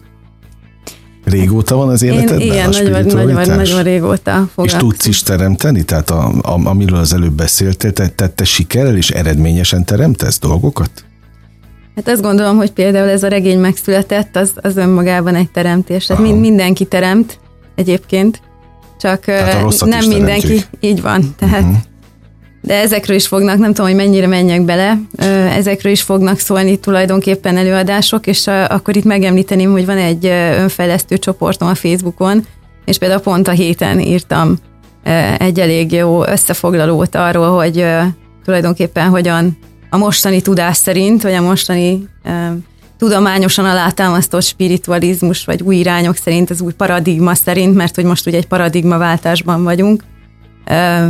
Régóta 1.25 1.75
van 1.75 1.89
az 1.89 2.01
életedben 2.01 2.39
Én, 2.39 2.51
igen, 2.51 2.69
a 2.69 2.71
nagyon, 2.71 3.33
nagyon, 3.33 3.55
nagyon 3.55 3.83
régóta 3.83 4.49
És 4.63 4.73
tudsz 4.73 5.05
is 5.05 5.23
teremteni? 5.23 5.83
Tehát 5.83 6.09
a, 6.09 6.31
a, 6.41 6.65
amiről 6.65 6.97
az 6.97 7.13
előbb 7.13 7.33
beszéltél, 7.33 7.91
te, 7.93 8.07
te, 8.07 8.27
te 8.27 8.43
sikerrel 8.43 8.95
és 8.95 9.09
eredményesen 9.09 9.85
teremtesz 9.85 10.39
dolgokat? 10.39 10.91
Hát 11.95 12.07
azt 12.07 12.21
gondolom, 12.21 12.57
hogy 12.57 12.71
például 12.71 13.09
ez 13.09 13.23
a 13.23 13.27
regény 13.27 13.59
megszületett, 13.59 14.35
az, 14.35 14.51
az 14.55 14.77
önmagában 14.77 15.35
egy 15.35 15.51
teremtés. 15.51 16.05
Tehát 16.05 16.23
mind, 16.23 16.39
mindenki 16.39 16.85
teremt 16.85 17.39
egyébként, 17.75 18.41
csak 18.99 19.25
nem 19.85 20.07
mindenki, 20.07 20.61
így 20.79 21.01
van. 21.01 21.35
Tehát 21.37 21.61
uh-huh. 21.61 21.77
De 22.65 22.79
ezekről 22.79 23.15
is 23.15 23.27
fognak, 23.27 23.57
nem 23.57 23.73
tudom, 23.73 23.85
hogy 23.85 23.95
mennyire 23.95 24.27
menjek 24.27 24.61
bele, 24.65 24.99
ezekről 25.57 25.91
is 25.91 26.01
fognak 26.01 26.39
szólni 26.39 26.77
tulajdonképpen 26.77 27.57
előadások, 27.57 28.27
és 28.27 28.47
akkor 28.47 28.95
itt 28.95 29.03
megemlíteném, 29.03 29.71
hogy 29.71 29.85
van 29.85 29.97
egy 29.97 30.25
önfejlesztő 30.57 31.17
csoportom 31.17 31.67
a 31.67 31.75
Facebookon, 31.75 32.45
és 32.85 32.97
például 32.97 33.21
pont 33.21 33.47
a 33.47 33.51
héten 33.51 33.99
írtam 33.99 34.57
egy 35.37 35.59
elég 35.59 35.91
jó 35.91 36.25
összefoglalót 36.25 37.15
arról, 37.15 37.55
hogy 37.55 37.85
tulajdonképpen 38.45 39.09
hogyan 39.09 39.57
a 39.89 39.97
mostani 39.97 40.41
tudás 40.41 40.77
szerint, 40.77 41.21
vagy 41.21 41.33
a 41.33 41.41
mostani 41.41 42.09
tudományosan 43.03 43.65
alátámasztott 43.65 44.43
spiritualizmus, 44.43 45.45
vagy 45.45 45.61
új 45.61 45.75
irányok 45.75 46.15
szerint, 46.15 46.49
az 46.49 46.61
új 46.61 46.73
paradigma 46.73 47.35
szerint, 47.35 47.75
mert 47.75 47.95
hogy 47.95 48.03
most 48.03 48.27
ugye 48.27 48.37
egy 48.37 48.47
paradigmaváltásban 48.47 49.63
vagyunk, 49.63 50.03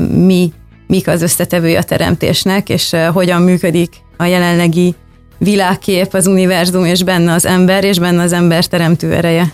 mi 0.10 0.52
mik 0.88 1.08
az 1.08 1.22
összetevője 1.22 1.80
a 1.80 1.84
teremtésnek, 1.84 2.70
és 2.70 2.96
hogyan 3.14 3.42
működik 3.42 3.94
a 4.18 4.24
jelenlegi 4.24 4.96
világkép, 5.38 6.14
az 6.14 6.28
univerzum, 6.28 6.86
és 6.86 7.04
benne 7.04 7.34
az 7.34 7.46
ember, 7.46 7.84
és 7.84 8.00
benne 8.00 8.24
az 8.24 8.34
ember 8.34 8.66
teremtő 8.66 9.14
ereje. 9.14 9.54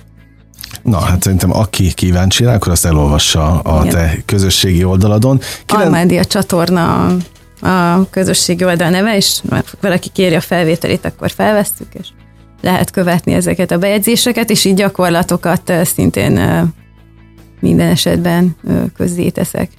Na, 0.84 1.00
hát 1.00 1.24
szerintem 1.24 1.55
aki 1.55 1.93
kíváncsi 1.93 2.43
rá, 2.43 2.53
akkor 2.53 2.72
azt 2.72 2.86
elolvassa 2.86 3.60
a 3.60 3.79
Igen. 3.86 3.93
te 3.93 4.17
közösségi 4.25 4.84
oldaladon. 4.84 5.39
Kilen... 5.65 5.84
Almádia 5.84 6.25
csatorna 6.25 7.15
a 7.62 8.10
közösségi 8.10 8.65
oldal 8.65 8.89
neve, 8.89 9.15
és 9.15 9.41
valaki 9.81 10.10
kéri 10.10 10.36
a 10.36 10.41
felvételét, 10.41 11.05
akkor 11.05 11.31
felvesztük, 11.31 11.88
és 12.00 12.08
lehet 12.62 12.92
követni 12.92 13.34
ezeket 13.34 13.72
a 13.72 13.78
bejegyzéseket, 13.78 14.50
és 14.50 14.66
így 14.66 14.74
gyakorlatokat 14.74 15.74
szintén 15.84 16.39
minden 17.60 17.89
esetben 17.89 18.56
közzéteszek. 18.96 19.70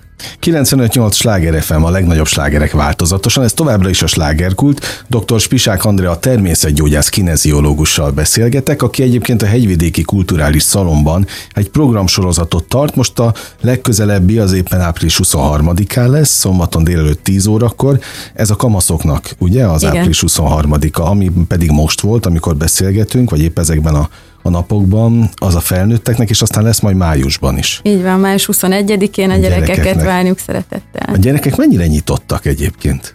95-8 0.43 1.13
sláger 1.13 1.63
FM 1.63 1.83
a 1.83 1.91
legnagyobb 1.91 2.27
slágerek 2.27 2.73
változatosan, 2.73 3.45
ez 3.45 3.53
továbbra 3.53 3.89
is 3.89 4.03
a 4.03 4.07
slágerkult. 4.07 5.05
Dr. 5.09 5.41
Spisák 5.41 5.85
Andrea 5.85 6.19
természetgyógyász 6.19 7.09
kineziológussal 7.09 8.11
beszélgetek, 8.11 8.83
aki 8.83 9.03
egyébként 9.03 9.43
a 9.43 9.47
Hegyvidéki 9.47 10.03
Kulturális 10.03 10.63
Szalomban 10.63 11.27
egy 11.53 11.69
programsorozatot 11.71 12.65
tart, 12.65 12.97
most 12.97 13.19
a 13.19 13.35
legközelebbi 13.61 14.39
az 14.39 14.53
éppen 14.53 14.81
április 14.81 15.21
23-án 15.23 16.09
lesz, 16.09 16.31
szombaton 16.31 16.85
délelőtt 16.85 17.23
10 17.23 17.47
órakor. 17.47 17.99
Ez 18.35 18.51
a 18.51 18.57
kamaszoknak, 18.57 19.35
ugye, 19.39 19.67
az 19.67 19.83
Igen. 19.83 19.97
április 19.97 20.23
23-a, 20.27 21.01
ami 21.01 21.31
pedig 21.49 21.71
most 21.71 22.01
volt, 22.01 22.27
amikor 22.27 22.57
beszélgetünk, 22.57 23.31
vagy 23.31 23.41
épp 23.41 23.59
ezekben 23.59 23.95
a 23.95 24.09
a 24.43 24.51
napokban, 24.51 25.31
az 25.35 25.55
a 25.55 25.61
felnőtteknek, 25.61 26.31
és 26.31 26.43
aztán 26.43 26.65
lesz 26.65 26.81
majd 26.81 26.97
májusban 26.97 27.59
is. 27.59 27.81
Így 27.83 28.03
van, 28.03 28.21
május 28.21 28.49
21-én 28.53 29.31
a, 29.31 29.33
a 29.33 29.37
gyerekeket 29.37 30.03
várjuk 30.03 30.39
szeretettel. 30.39 31.15
A 31.15 31.17
gyerekek 31.17 31.57
mennyire 31.57 31.87
nyitottak 31.87 32.47
egyébként? 32.47 33.15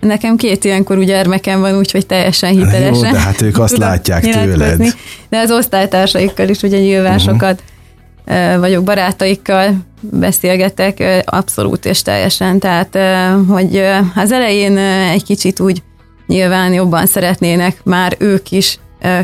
Nekem 0.00 0.36
két 0.36 0.64
ilyenkor 0.64 1.04
gyermekem 1.04 1.60
van, 1.60 1.78
úgyhogy 1.78 2.06
teljesen 2.06 2.50
hitelesen. 2.50 2.94
Jó, 2.94 3.00
de 3.00 3.18
hát 3.18 3.40
ők 3.40 3.58
azt 3.58 3.76
látják 3.86 4.22
tőled. 4.22 4.94
De 5.28 5.38
az 5.38 5.50
osztálytársaikkal 5.50 6.48
is 6.48 6.62
ugye 6.62 6.78
nyilván 6.78 7.16
uh-huh. 7.16 7.30
sokat 7.30 7.62
vagyok 8.58 8.84
barátaikkal, 8.84 9.74
beszélgetek 10.00 11.22
abszolút 11.24 11.84
és 11.84 12.02
teljesen, 12.02 12.58
tehát 12.58 12.98
hogy 13.48 13.82
az 14.14 14.32
elején 14.32 14.76
egy 15.12 15.24
kicsit 15.24 15.60
úgy 15.60 15.82
nyilván 16.26 16.72
jobban 16.72 17.06
szeretnének 17.06 17.80
már 17.84 18.16
ők 18.18 18.50
is 18.50 18.78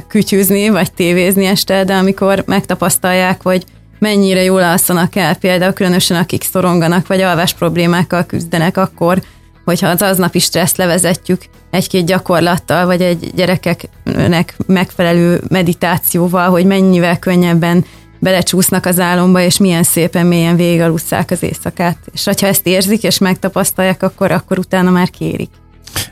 kütyűzni, 0.09 0.69
vagy 0.69 0.93
tévézni 0.93 1.45
este, 1.45 1.85
de 1.85 1.95
amikor 1.95 2.43
megtapasztalják, 2.47 3.43
hogy 3.43 3.65
mennyire 3.99 4.43
jól 4.43 4.63
alszanak 4.63 5.17
el, 5.17 5.37
például 5.37 5.73
különösen 5.73 6.17
akik 6.17 6.43
szoronganak, 6.43 7.07
vagy 7.07 7.21
alvás 7.21 7.55
problémákkal 7.55 8.27
küzdenek, 8.27 8.77
akkor, 8.77 9.23
hogyha 9.65 9.89
az 9.89 10.03
aznapi 10.03 10.39
stressz 10.39 10.77
levezetjük 10.77 11.43
egy-két 11.71 12.07
gyakorlattal, 12.07 12.87
vagy 12.87 13.03
egy 13.03 13.31
gyerekeknek 13.35 14.57
megfelelő 14.67 15.41
meditációval, 15.49 16.51
hogy 16.51 16.65
mennyivel 16.65 17.19
könnyebben 17.19 17.85
belecsúsznak 18.19 18.87
az 18.87 19.01
álomba, 19.01 19.41
és 19.41 19.59
milyen 19.59 19.83
szépen 19.83 20.27
mélyen 20.27 20.57
végigalusszák 20.57 21.31
az 21.31 21.43
éjszakát. 21.43 21.99
És 22.13 22.25
ha 22.25 22.47
ezt 22.47 22.67
érzik, 22.67 23.03
és 23.03 23.19
megtapasztalják, 23.19 24.03
akkor, 24.03 24.31
akkor 24.31 24.59
utána 24.59 24.91
már 24.91 25.11
kérik. 25.11 25.51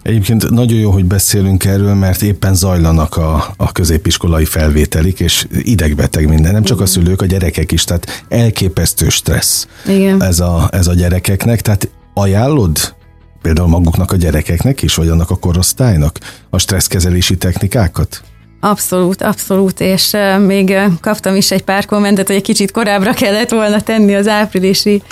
Egyébként 0.02 0.50
nagyon 0.50 0.78
jó, 0.78 0.90
hogy 0.90 1.04
beszélünk 1.04 1.64
erről, 1.64 1.94
mert 1.94 2.22
éppen 2.22 2.54
zajlanak 2.54 3.16
a, 3.16 3.54
a 3.56 3.72
középiskolai 3.72 4.44
felvételik, 4.44 5.20
és 5.20 5.46
idegbeteg 5.50 6.28
minden, 6.28 6.52
nem 6.52 6.62
csak 6.62 6.80
a 6.80 6.86
szülők, 6.86 7.22
a 7.22 7.26
gyerekek 7.26 7.72
is, 7.72 7.84
tehát 7.84 8.24
elképesztő 8.28 9.08
stressz 9.08 9.66
Igen. 9.86 10.22
Ez, 10.22 10.40
a, 10.40 10.68
ez 10.72 10.86
a 10.86 10.94
gyerekeknek, 10.94 11.60
tehát 11.60 11.88
ajánlod 12.14 12.94
például 13.42 13.68
maguknak 13.68 14.12
a 14.12 14.16
gyerekeknek 14.16 14.82
is, 14.82 14.94
vagy 14.94 15.08
annak 15.08 15.30
a 15.30 15.36
korosztálynak 15.36 16.18
a 16.50 16.58
stresszkezelési 16.58 17.36
technikákat? 17.36 18.22
Abszolút, 18.60 19.22
abszolút, 19.22 19.80
és 19.80 20.16
még 20.46 20.78
kaptam 21.00 21.36
is 21.36 21.50
egy 21.50 21.62
pár 21.62 21.84
kommentet, 21.84 22.26
hogy 22.26 22.36
egy 22.36 22.42
kicsit 22.42 22.70
korábbra 22.70 23.12
kellett 23.12 23.50
volna 23.50 23.80
tenni 23.80 24.14
az 24.14 24.28
áprilisi 24.28 25.02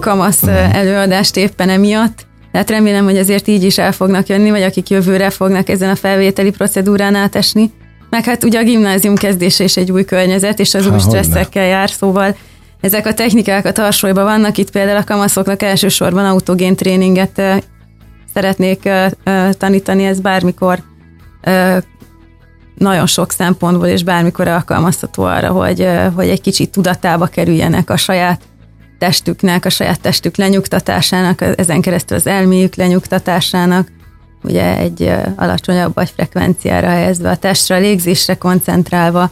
kamasz 0.00 0.42
uh, 0.42 0.76
előadást 0.76 1.36
éppen 1.36 1.68
emiatt, 1.68 2.26
tehát 2.54 2.70
remélem, 2.70 3.04
hogy 3.04 3.18
azért 3.18 3.48
így 3.48 3.62
is 3.62 3.78
el 3.78 3.92
fognak 3.92 4.26
jönni, 4.26 4.50
vagy 4.50 4.62
akik 4.62 4.88
jövőre 4.88 5.30
fognak 5.30 5.68
ezen 5.68 5.90
a 5.90 5.94
felvételi 5.94 6.50
procedúrán 6.50 7.14
átesni. 7.14 7.70
Meg 8.10 8.24
hát 8.24 8.44
ugye 8.44 8.58
a 8.58 8.62
gimnázium 8.62 9.14
kezdése 9.14 9.64
is 9.64 9.76
egy 9.76 9.90
új 9.90 10.04
környezet, 10.04 10.58
és 10.58 10.74
az 10.74 10.86
új 10.86 10.98
stresszekkel 10.98 11.66
jár, 11.66 11.90
szóval 11.90 12.36
ezek 12.80 13.06
a 13.06 13.14
technikák 13.14 13.66
a 13.66 13.72
tarsolyban 13.72 14.24
vannak. 14.24 14.58
Itt 14.58 14.70
például 14.70 14.96
a 14.96 15.04
kamaszoknak 15.04 15.62
elsősorban 15.62 16.24
autogén 16.24 16.76
tréninget 16.76 17.42
szeretnék 18.34 18.88
tanítani, 19.58 20.04
ez 20.04 20.20
bármikor 20.20 20.78
nagyon 22.74 23.06
sok 23.06 23.32
szempontból, 23.32 23.86
és 23.86 24.04
bármikor 24.04 24.48
alkalmazható 24.48 25.22
arra, 25.22 25.48
hogy, 25.48 25.88
hogy 26.14 26.28
egy 26.28 26.40
kicsit 26.40 26.70
tudatába 26.70 27.26
kerüljenek 27.26 27.90
a 27.90 27.96
saját 27.96 28.40
testüknek, 29.04 29.64
a 29.64 29.70
saját 29.70 30.00
testük 30.00 30.36
lenyugtatásának, 30.36 31.40
ezen 31.56 31.80
keresztül 31.80 32.16
az 32.16 32.26
elméjük 32.26 32.74
lenyugtatásának, 32.74 33.92
ugye 34.42 34.76
egy 34.76 35.12
alacsonyabb 35.36 36.00
frekvenciára 36.14 36.88
helyezve 36.88 37.30
a 37.30 37.36
testre, 37.36 37.76
a 37.76 37.78
légzésre 37.78 38.34
koncentrálva, 38.34 39.30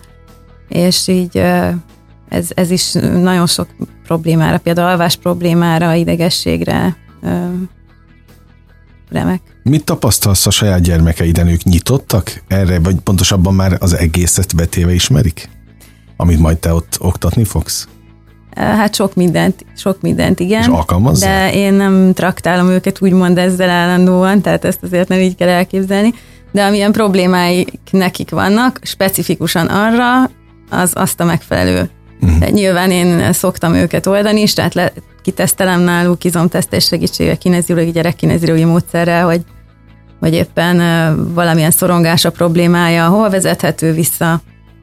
és 0.69 1.09
így 1.09 1.37
ez, 2.29 2.49
ez 2.55 2.71
is 2.71 2.93
nagyon 2.93 3.47
sok 3.47 3.69
problémára, 4.05 4.59
például 4.59 4.88
alvás 4.88 5.17
problémára, 5.17 5.95
idegességre 5.95 6.97
remek. 9.11 9.41
Mit 9.62 9.85
tapasztalsz 9.85 10.47
a 10.47 10.50
saját 10.50 10.81
gyermekeiden? 10.81 11.47
Ők 11.47 11.62
nyitottak 11.62 12.43
erre, 12.49 12.79
vagy 12.79 12.95
pontosabban 12.95 13.55
már 13.55 13.76
az 13.81 13.93
egészet 13.93 14.57
betéve 14.57 14.93
ismerik? 14.93 15.49
Amit 16.17 16.38
majd 16.38 16.59
te 16.59 16.73
ott 16.73 16.97
oktatni 17.00 17.45
fogsz? 17.45 17.88
Hát 18.56 18.94
sok 18.94 19.14
mindent, 19.14 19.64
sok 19.76 20.00
mindent, 20.00 20.40
igen. 20.40 20.61
És 20.61 20.66
alkalmazzák? 20.66 21.30
De 21.30 21.59
én 21.59 21.73
nem 21.73 22.12
traktálom 22.12 22.68
őket 22.68 23.02
úgymond 23.02 23.38
ezzel 23.38 23.71
állandóan, 23.71 24.40
tehát 24.40 24.64
ezt 24.64 24.82
azért 24.82 25.09
nem 25.09 25.18
így 25.18 25.35
kell 25.35 25.49
elképzelni. 25.49 26.14
De 26.52 26.64
amilyen 26.64 26.92
problémáik 26.92 27.78
nekik 27.90 28.30
vannak, 28.30 28.80
specifikusan 28.82 29.66
arra 29.66 30.30
az 30.71 30.92
azt 30.94 31.21
a 31.21 31.25
megfelelő. 31.25 31.90
Uh-huh. 32.21 32.49
Nyilván 32.49 32.90
én 32.90 33.32
szoktam 33.32 33.75
őket 33.75 34.06
oldani 34.06 34.40
is, 34.40 34.54
tehát 34.54 34.75
le, 34.75 34.92
kitesztelem 35.23 35.80
náluk 35.80 36.25
izomtesztés 36.25 36.85
segítségével, 36.85 37.38
kineziológi, 37.38 37.90
gyerekkineziológi 37.90 38.64
módszerrel, 38.64 39.25
hogy, 39.25 39.40
hogy 40.21 40.35
éppen 40.35 40.76
valamilyen 41.35 41.71
szorongása 41.71 42.30
problémája, 42.30 43.09
hol 43.09 43.30
vezethető 43.30 43.92
vissza, 43.92 44.40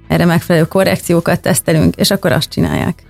erre 0.08 0.26
megfelelő 0.26 0.66
korrekciókat 0.66 1.40
tesztelünk, 1.40 1.96
és 1.96 2.12
akkor 2.12 2.32
azt 2.32 2.50
csinálják. 2.50 3.04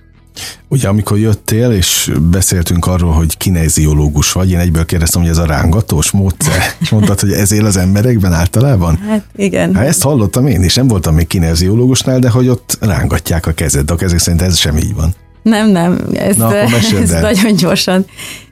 Ugye 0.68 0.88
amikor 0.88 1.18
jöttél, 1.18 1.70
és 1.70 2.12
beszéltünk 2.30 2.86
arról, 2.86 3.12
hogy 3.12 3.36
kineziológus 3.36 4.32
vagy, 4.32 4.50
én 4.50 4.58
egyből 4.58 4.84
kérdeztem, 4.84 5.20
hogy 5.20 5.30
ez 5.30 5.38
a 5.38 5.44
rángatós 5.44 6.10
módszer, 6.10 6.62
és 6.80 6.88
mondtad, 6.90 7.20
hogy 7.20 7.32
ez 7.32 7.52
él 7.52 7.64
az 7.64 7.76
emberekben 7.76 8.32
általában? 8.32 8.96
Hát 9.08 9.24
igen. 9.36 9.74
Hát 9.74 9.86
ezt 9.86 10.02
hallottam 10.02 10.46
én 10.46 10.62
is, 10.62 10.74
nem 10.74 10.88
voltam 10.88 11.14
még 11.14 11.26
kineziológusnál, 11.26 12.18
de 12.18 12.30
hogy 12.30 12.48
ott 12.48 12.78
rángatják 12.80 13.46
a 13.46 13.52
kezed, 13.52 13.86
de 13.86 13.92
a 13.92 13.96
kezek 13.96 14.18
szerint 14.18 14.42
ez 14.42 14.56
sem 14.56 14.76
így 14.76 14.94
van. 14.94 15.14
Nem, 15.42 15.68
nem, 15.68 16.00
ez, 16.12 16.36
Na, 16.36 16.56
ez 16.56 17.10
nagyon 17.10 17.56
gyorsan, 17.56 18.06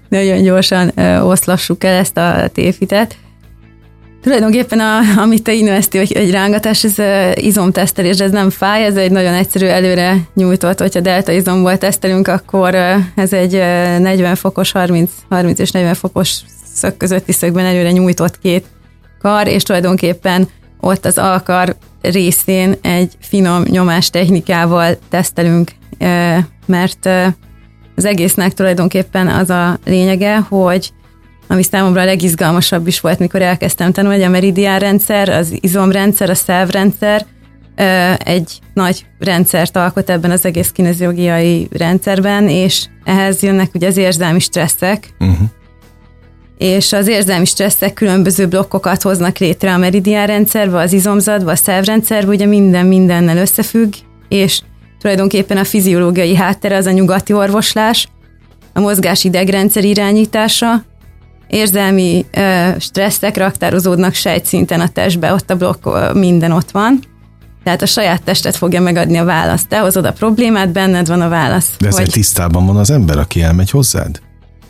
nagyon 0.08 0.42
gyorsan 0.42 0.92
oszlassuk 1.22 1.84
el 1.84 1.98
ezt 1.98 2.16
a 2.16 2.50
tévitet. 2.52 3.16
Tulajdonképpen, 4.22 4.80
a, 4.80 4.98
amit 5.16 5.42
te 5.42 5.52
innoveszti, 5.52 5.98
hogy 5.98 6.12
egy 6.12 6.30
rángatás, 6.30 6.84
ez 6.84 6.94
izomtesztelés, 7.34 8.18
ez 8.18 8.30
nem 8.30 8.50
fáj, 8.50 8.84
ez 8.84 8.96
egy 8.96 9.10
nagyon 9.10 9.34
egyszerű 9.34 9.66
előre 9.66 10.16
nyújtott, 10.34 10.78
hogyha 10.78 11.00
delta 11.00 11.32
izomból 11.32 11.78
tesztelünk, 11.78 12.28
akkor 12.28 12.74
ez 13.14 13.32
egy 13.32 13.52
40 13.52 14.34
fokos, 14.34 14.72
30, 14.72 15.10
30 15.28 15.58
és 15.58 15.70
40 15.70 15.94
fokos 15.94 16.36
szög 16.74 16.96
közötti 16.96 17.32
szögben 17.32 17.64
előre 17.64 17.90
nyújtott 17.90 18.38
két 18.38 18.66
kar, 19.18 19.46
és 19.46 19.62
tulajdonképpen 19.62 20.48
ott 20.80 21.04
az 21.04 21.18
alkar 21.18 21.76
részén 22.02 22.74
egy 22.82 23.12
finom 23.20 23.62
nyomás 23.62 24.10
technikával 24.10 24.98
tesztelünk, 25.08 25.70
mert 26.66 27.08
az 27.96 28.04
egésznek 28.04 28.54
tulajdonképpen 28.54 29.28
az 29.28 29.50
a 29.50 29.78
lényege, 29.84 30.36
hogy 30.36 30.92
ami 31.48 31.62
számomra 31.62 32.00
a 32.00 32.04
legizgalmasabb 32.04 32.86
is 32.86 33.00
volt, 33.00 33.18
mikor 33.18 33.42
elkezdtem 33.42 33.92
tanulni, 33.92 34.22
a 34.22 34.28
meridián 34.28 34.78
rendszer, 34.78 35.28
az 35.28 35.58
izomrendszer, 35.60 36.30
a 36.30 36.34
szervrendszer, 36.34 37.26
egy 38.18 38.58
nagy 38.74 39.06
rendszert 39.18 39.76
alkot 39.76 40.10
ebben 40.10 40.30
az 40.30 40.44
egész 40.44 40.70
kineziológiai 40.70 41.68
rendszerben, 41.72 42.48
és 42.48 42.86
ehhez 43.04 43.42
jönnek 43.42 43.74
ugye 43.74 43.86
az 43.86 43.96
érzelmi 43.96 44.38
stresszek, 44.38 45.14
uh-huh. 45.18 45.48
és 46.58 46.92
az 46.92 47.08
érzelmi 47.08 47.44
stresszek 47.44 47.92
különböző 47.92 48.46
blokkokat 48.46 49.02
hoznak 49.02 49.38
létre 49.38 49.72
a 49.72 49.76
meridián 49.78 50.26
rendszerbe, 50.26 50.78
az 50.78 50.92
izomzatba, 50.92 51.50
a 51.50 51.56
szervrendszerbe, 51.56 52.30
ugye 52.32 52.46
minden 52.46 52.86
mindennel 52.86 53.36
összefügg, 53.36 53.92
és 54.28 54.60
tulajdonképpen 55.00 55.56
a 55.56 55.64
fiziológiai 55.64 56.34
háttere 56.34 56.76
az 56.76 56.86
a 56.86 56.90
nyugati 56.90 57.32
orvoslás, 57.32 58.08
a 58.72 58.80
mozgás 58.80 59.24
idegrendszer 59.24 59.84
irányítása, 59.84 60.84
érzelmi 61.48 62.26
ö, 62.30 62.68
stresszek 62.78 63.36
raktározódnak 63.36 64.14
sejtszinten 64.14 64.80
a 64.80 64.88
testbe, 64.88 65.32
ott 65.32 65.50
a 65.50 65.56
blokk, 65.56 65.88
minden 66.14 66.52
ott 66.52 66.70
van. 66.70 67.00
Tehát 67.64 67.82
a 67.82 67.86
saját 67.86 68.22
testet 68.22 68.56
fogja 68.56 68.80
megadni 68.80 69.18
a 69.18 69.24
választ. 69.24 69.68
Te 69.68 69.78
hozod 69.78 70.04
a 70.04 70.12
problémát, 70.12 70.72
benned 70.72 71.08
van 71.08 71.20
a 71.20 71.28
válasz. 71.28 71.70
De 71.78 71.86
ezzel 71.86 72.00
hogy... 72.00 72.12
tisztában 72.12 72.66
van 72.66 72.76
az 72.76 72.90
ember, 72.90 73.18
aki 73.18 73.42
elmegy 73.42 73.70
hozzád? 73.70 74.20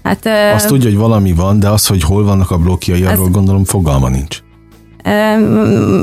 Hát, 0.03 0.27
ö... 0.27 0.31
Azt 0.31 0.67
tudja, 0.67 0.89
hogy 0.89 0.99
valami 0.99 1.33
van, 1.33 1.61
de 1.61 1.69
az, 1.69 1.87
hogy 1.87 2.03
hol 2.03 2.25
vannak 2.25 2.51
a 2.51 2.59
blokkjai, 2.59 3.05
az... 3.05 3.13
arról 3.13 3.29
gondolom 3.29 3.65
fogalma 3.65 4.09
nincs. 4.09 4.39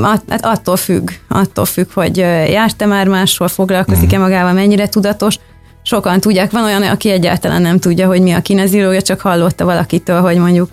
Hát 0.01 0.39
attól 0.41 0.77
függ, 0.77 1.09
attól 1.27 1.65
függ, 1.65 1.87
hogy 1.93 2.17
járt-e 2.17 2.85
már 2.85 3.07
máshol, 3.07 3.47
foglalkozik-e 3.47 4.15
mhm. 4.17 4.25
magával, 4.25 4.53
mennyire 4.53 4.87
tudatos 4.87 5.39
sokan 5.85 6.19
tudják, 6.19 6.51
van 6.51 6.63
olyan, 6.63 6.83
aki 6.83 7.09
egyáltalán 7.09 7.61
nem 7.61 7.79
tudja, 7.79 8.07
hogy 8.07 8.21
mi 8.21 8.31
a 8.31 8.41
kineziológia, 8.41 9.01
csak 9.01 9.19
hallotta 9.19 9.65
valakitől, 9.65 10.21
hogy 10.21 10.37
mondjuk 10.37 10.71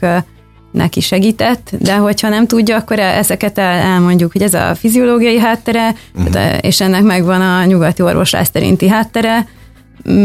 neki 0.73 1.00
segített, 1.00 1.71
de 1.78 1.97
hogyha 1.97 2.28
nem 2.28 2.47
tudja, 2.47 2.76
akkor 2.76 2.99
ezeket 2.99 3.59
el, 3.59 3.78
elmondjuk, 3.78 4.33
hogy 4.33 4.42
ez 4.42 4.54
a 4.54 4.75
fiziológiai 4.75 5.38
háttere, 5.38 5.94
uh-huh. 6.14 6.57
és 6.61 6.81
ennek 6.81 7.03
megvan 7.03 7.40
a 7.40 7.64
nyugati 7.64 8.03
orvoslás 8.03 8.48
szerinti 8.53 8.88
háttere, 8.88 9.46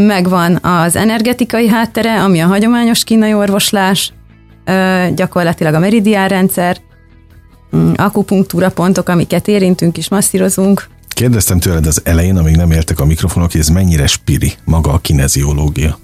megvan 0.07 0.55
az 0.61 0.95
energetikai 0.95 1.67
háttere, 1.67 2.23
ami 2.23 2.39
a 2.39 2.47
hagyományos 2.47 3.03
kínai 3.03 3.33
orvoslás, 3.33 4.13
gyakorlatilag 5.15 5.73
a 5.73 5.79
meridián 5.79 6.27
rendszer, 6.27 6.77
mm, 7.75 7.91
akupunktúra 7.95 8.69
pontok, 8.69 9.09
amiket 9.09 9.47
érintünk 9.47 9.97
és 9.97 10.09
masszírozunk, 10.09 10.87
Kérdeztem 11.17 11.59
tőled 11.59 11.85
az 11.85 12.01
elején, 12.03 12.37
amíg 12.37 12.55
nem 12.55 12.71
éltek 12.71 12.99
a 12.99 13.05
mikrofonok, 13.05 13.51
hogy 13.51 13.61
ez 13.61 13.67
mennyire 13.67 14.07
spiri 14.07 14.53
maga 14.65 14.91
a 14.91 14.97
kineziológia? 14.97 15.97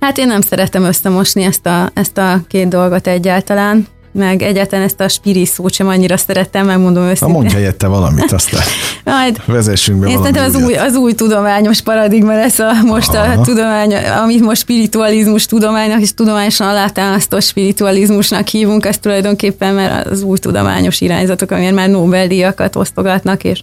Hát 0.00 0.18
én 0.18 0.26
nem 0.26 0.40
szeretem 0.40 0.84
összemosni 0.84 1.42
ezt 1.42 1.66
a, 1.66 1.90
ezt 1.94 2.18
a 2.18 2.40
két 2.48 2.68
dolgot 2.68 3.06
egyáltalán, 3.06 3.86
meg 4.12 4.42
egyáltalán 4.42 4.84
ezt 4.84 5.00
a 5.00 5.08
spiri 5.08 5.46
szót 5.46 5.72
sem 5.72 5.88
annyira 5.88 6.16
szerettem, 6.16 6.66
megmondom 6.66 7.02
őszintén. 7.02 7.28
Na 7.28 7.34
mondj 7.34 7.54
helyette 7.54 7.86
valamit, 7.86 8.32
aztán 8.32 8.62
Majd, 9.04 9.42
vezessünk 9.46 10.00
be 10.00 10.08
Én 10.08 10.18
valami 10.18 10.38
az 10.38 10.54
új, 10.54 10.74
az 10.74 10.94
új 10.94 11.12
tudományos 11.12 11.80
paradigma 11.80 12.34
lesz 12.34 12.58
a, 12.58 12.72
most 12.84 13.14
Aha. 13.14 13.40
a 13.40 13.40
tudomány, 13.40 13.94
amit 13.94 14.40
most 14.40 14.60
spiritualizmus 14.60 15.46
tudománynak 15.46 16.00
és 16.00 16.14
tudományosan 16.14 16.68
alátámasztó 16.68 17.40
spiritualizmusnak 17.40 18.48
hívunk, 18.48 18.86
ez 18.86 18.98
tulajdonképpen 18.98 19.74
mert 19.74 20.06
az 20.06 20.22
új 20.22 20.38
tudományos 20.38 21.00
irányzatok, 21.00 21.50
amiért 21.50 21.74
már 21.74 21.88
Nobel-díjakat 21.88 22.76
osztogatnak, 22.76 23.44
és 23.44 23.60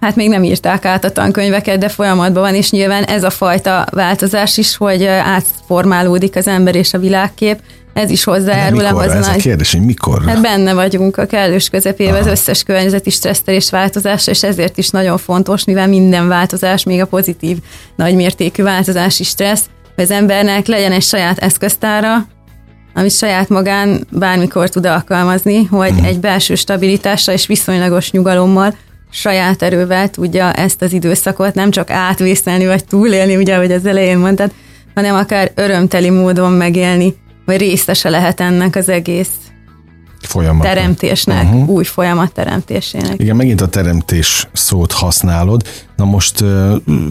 hát 0.00 0.16
még 0.16 0.28
nem 0.28 0.44
írták 0.44 0.84
át 0.84 1.04
a 1.04 1.10
tankönyveket, 1.10 1.78
de 1.78 1.88
folyamatban 1.88 2.42
van, 2.42 2.54
és 2.54 2.70
nyilván 2.70 3.04
ez 3.04 3.22
a 3.22 3.30
fajta 3.30 3.86
változás 3.90 4.56
is, 4.56 4.76
hogy 4.76 5.04
átformálódik 5.04 6.36
az 6.36 6.46
ember 6.46 6.74
és 6.74 6.94
a 6.94 6.98
világkép, 6.98 7.60
ez 7.92 8.10
is 8.10 8.24
hozzájárul. 8.24 8.82
Mikor? 8.82 9.04
Ez 9.04 9.26
nagy... 9.26 9.38
a 9.38 9.40
kérdés, 9.40 9.72
hogy 9.72 9.84
mikor? 9.84 10.22
Hát 10.26 10.40
benne 10.40 10.74
vagyunk 10.74 11.16
a 11.16 11.26
kellős 11.26 11.68
közepében 11.68 12.20
az 12.20 12.26
összes 12.26 12.62
környezeti 12.62 13.10
stresszelés 13.10 13.70
változása, 13.70 14.30
és 14.30 14.42
ezért 14.42 14.78
is 14.78 14.90
nagyon 14.90 15.18
fontos, 15.18 15.64
mivel 15.64 15.88
minden 15.88 16.28
változás, 16.28 16.84
még 16.84 17.00
a 17.00 17.06
pozitív 17.06 17.56
nagymértékű 17.96 18.62
változás 18.62 19.20
is 19.20 19.28
stressz, 19.28 19.64
hogy 19.94 20.04
az 20.04 20.10
embernek 20.10 20.66
legyen 20.66 20.92
egy 20.92 21.02
saját 21.02 21.38
eszköztára, 21.38 22.26
amit 22.94 23.12
saját 23.12 23.48
magán 23.48 24.06
bármikor 24.10 24.68
tud 24.68 24.86
alkalmazni, 24.86 25.64
hogy 25.64 25.90
uh-huh. 25.90 26.06
egy 26.06 26.20
belső 26.20 26.54
stabilitással 26.54 27.34
és 27.34 27.46
viszonylagos 27.46 28.10
nyugalommal 28.10 28.74
saját 29.10 29.62
erővel 29.62 30.10
tudja 30.10 30.52
ezt 30.52 30.82
az 30.82 30.92
időszakot 30.92 31.54
nem 31.54 31.70
csak 31.70 31.90
átvészelni, 31.90 32.66
vagy 32.66 32.84
túlélni, 32.84 33.36
ugye, 33.36 33.54
ahogy 33.54 33.72
az 33.72 33.86
elején 33.86 34.18
mondtad, 34.18 34.52
hanem 34.94 35.14
akár 35.14 35.52
örömteli 35.54 36.10
módon 36.10 36.52
megélni, 36.52 37.14
vagy 37.44 37.56
részese 37.56 38.08
lehet 38.08 38.40
ennek 38.40 38.76
az 38.76 38.88
egész 38.88 39.30
folyamat. 40.20 40.62
teremtésnek, 40.62 41.44
uh-huh. 41.44 41.68
új 41.68 41.84
folyamat 41.84 42.32
teremtésének. 42.32 43.14
Igen, 43.20 43.36
megint 43.36 43.60
a 43.60 43.68
teremtés 43.68 44.48
szót 44.52 44.92
használod. 44.92 45.62
Na 45.96 46.04
most 46.04 46.44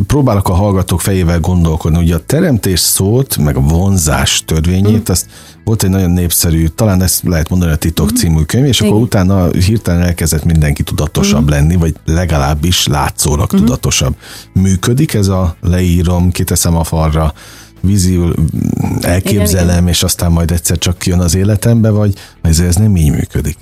próbálok 0.08 0.50
a 0.50 0.54
hallgatók 0.54 1.02
fejével 1.02 1.39
gondolkodni. 1.39 1.98
Ugye 1.98 2.15
a 2.15 2.20
teremtés 2.26 2.80
szót, 2.80 3.38
meg 3.38 3.56
a 3.56 3.60
vonzás 3.60 4.44
törvényét, 4.46 4.86
uh-huh. 4.86 5.10
azt 5.10 5.26
volt 5.63 5.84
egy 5.84 5.89
nagyon 5.89 6.12
népszerű, 6.12 6.68
talán 6.68 7.02
ezt 7.02 7.24
lehet 7.24 7.50
mondani 7.50 7.72
a 7.72 7.76
Titok 7.76 8.06
uh-huh. 8.06 8.20
című 8.20 8.41
könyv, 8.41 8.65
és 8.65 8.80
Igen. 8.80 8.91
akkor 8.91 9.04
utána 9.04 9.52
hirtelen 9.52 10.02
elkezdett 10.02 10.44
mindenki 10.44 10.84
tudatosabb 10.84 11.44
uh-huh. 11.44 11.58
lenni, 11.58 11.76
vagy 11.76 11.96
legalábbis 12.06 12.88
látszólag 12.88 13.44
uh-huh. 13.44 13.60
tudatosabb. 13.60 14.15
Működik 14.54 15.13
ez 15.13 15.28
a 15.28 15.56
leírom, 15.62 16.32
kiteszem 16.32 16.76
a 16.76 16.84
falra, 16.84 17.34
víziul 17.86 18.34
elképzelem, 19.02 19.76
igen, 19.76 19.88
és 19.88 20.04
aztán 20.04 20.32
majd 20.32 20.52
egyszer 20.52 20.78
csak 20.78 21.06
jön 21.06 21.19
az 21.19 21.36
életembe, 21.36 21.89
vagy 21.89 22.13
ez, 22.41 22.60
ez 22.60 22.76
nem 22.76 22.95
így 22.95 23.12
működik. 23.12 23.58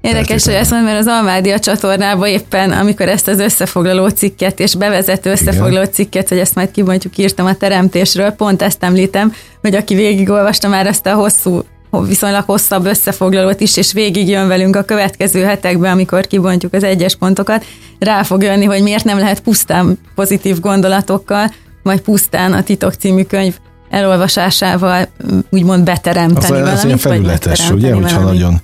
Érdekes, 0.00 0.44
hogy 0.44 0.54
ezt 0.54 0.70
mondom, 0.70 0.88
mert 0.88 1.00
az 1.00 1.06
Almádia 1.06 1.58
csatornában 1.58 2.28
éppen, 2.28 2.70
amikor 2.72 3.08
ezt 3.08 3.28
az 3.28 3.38
összefoglaló 3.38 4.08
cikket 4.08 4.60
és 4.60 4.74
bevezető 4.74 5.30
összefoglaló 5.30 5.80
Igen. 5.80 5.92
cikket, 5.92 6.28
hogy 6.28 6.38
ezt 6.38 6.54
majd 6.54 6.70
kibontjuk, 6.70 7.18
írtam 7.18 7.46
a 7.46 7.54
teremtésről, 7.54 8.30
pont 8.30 8.62
ezt 8.62 8.82
említem, 8.82 9.32
hogy 9.60 9.74
aki 9.74 9.94
végigolvasta 9.94 10.68
már 10.68 10.86
ezt 10.86 11.06
a 11.06 11.14
hosszú 11.14 11.62
viszonylag 12.02 12.44
hosszabb 12.44 12.86
összefoglalót 12.86 13.60
is, 13.60 13.76
és 13.76 13.92
végig 13.92 14.28
jön 14.28 14.48
velünk 14.48 14.76
a 14.76 14.82
következő 14.82 15.42
hetekben, 15.42 15.92
amikor 15.92 16.26
kibontjuk 16.26 16.72
az 16.72 16.82
egyes 16.82 17.16
pontokat, 17.16 17.64
rá 17.98 18.22
fog 18.22 18.42
jönni, 18.42 18.64
hogy 18.64 18.82
miért 18.82 19.04
nem 19.04 19.18
lehet 19.18 19.40
pusztán 19.40 19.98
pozitív 20.14 20.60
gondolatokkal, 20.60 21.52
vagy 21.82 22.00
pusztán 22.00 22.52
a 22.52 22.62
Titok 22.62 22.92
című 22.92 23.22
könyv 23.22 23.54
elolvasásával 23.94 25.08
úgymond 25.50 25.84
beteremteni 25.84 26.44
az, 26.44 26.48
valamit. 26.48 26.72
Ez 26.72 26.84
ilyen 26.84 26.98
felületes, 26.98 27.70
ugye, 27.70 27.88
valamit. 27.88 28.10
hogyha 28.10 28.24
nagyon 28.24 28.60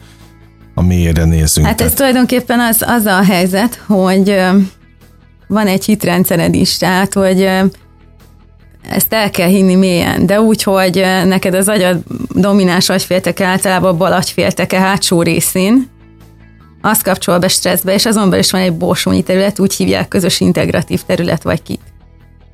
a 0.74 0.82
mélyre 0.82 1.24
nézzünk. 1.24 1.66
Hát 1.66 1.80
ez 1.80 1.92
tulajdonképpen 1.92 2.60
az, 2.60 2.84
az 2.86 3.04
a 3.04 3.22
helyzet, 3.22 3.82
hogy 3.86 4.36
van 5.48 5.66
egy 5.66 5.84
hitrendszered 5.84 6.54
is, 6.54 6.76
tehát, 6.76 7.14
hogy 7.14 7.42
ezt 8.88 9.12
el 9.12 9.30
kell 9.30 9.48
hinni 9.48 9.74
mélyen, 9.74 10.26
de 10.26 10.40
úgy, 10.40 10.62
hogy 10.62 11.04
neked 11.24 11.54
az 11.54 11.68
agyad 11.68 12.02
domináns 12.28 12.88
agyfélteke 12.88 13.44
általában 13.44 13.98
bal 13.98 14.12
agyfélteke 14.12 14.78
hátsó 14.78 15.22
részén, 15.22 15.88
azt 16.82 17.02
kapcsol 17.02 17.38
be 17.38 17.48
stresszbe, 17.48 17.94
és 17.94 18.06
azonban 18.06 18.38
is 18.38 18.50
van 18.50 18.60
egy 18.60 18.76
borsónyi 18.76 19.22
terület, 19.22 19.58
úgy 19.58 19.74
hívják 19.74 20.08
közös 20.08 20.40
integratív 20.40 21.00
terület 21.06 21.42
vagy 21.42 21.62
kit. 21.62 21.89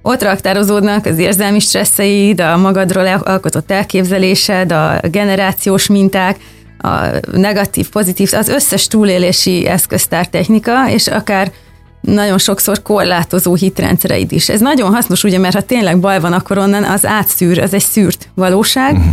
Ott 0.07 0.23
raktározódnak 0.23 1.07
az 1.07 1.19
érzelmi 1.19 1.59
stresszeid, 1.59 2.41
a 2.41 2.57
magadról 2.57 3.07
alkotott 3.07 3.71
elképzelésed, 3.71 4.73
a 4.73 5.01
generációs 5.11 5.87
minták, 5.87 6.37
a 6.79 6.97
negatív, 7.33 7.89
pozitív, 7.89 8.31
az 8.35 8.49
összes 8.49 8.87
túlélési 8.87 9.67
eszköztártechnika, 9.67 10.91
és 10.91 11.07
akár 11.07 11.53
nagyon 12.01 12.39
sokszor 12.39 12.83
korlátozó 12.83 13.55
hitrendszereid 13.55 14.33
is. 14.33 14.49
Ez 14.49 14.61
nagyon 14.61 14.95
hasznos, 14.95 15.25
ugye, 15.25 15.39
mert 15.39 15.55
ha 15.55 15.61
tényleg 15.61 16.01
baj 16.01 16.21
van, 16.21 16.33
akkor 16.33 16.59
onnan 16.59 16.85
az 16.85 17.07
átszűr, 17.07 17.59
az 17.59 17.75
egy 17.75 17.85
szűrt 17.85 18.29
valóság, 18.35 18.93
uh-huh. 18.93 19.13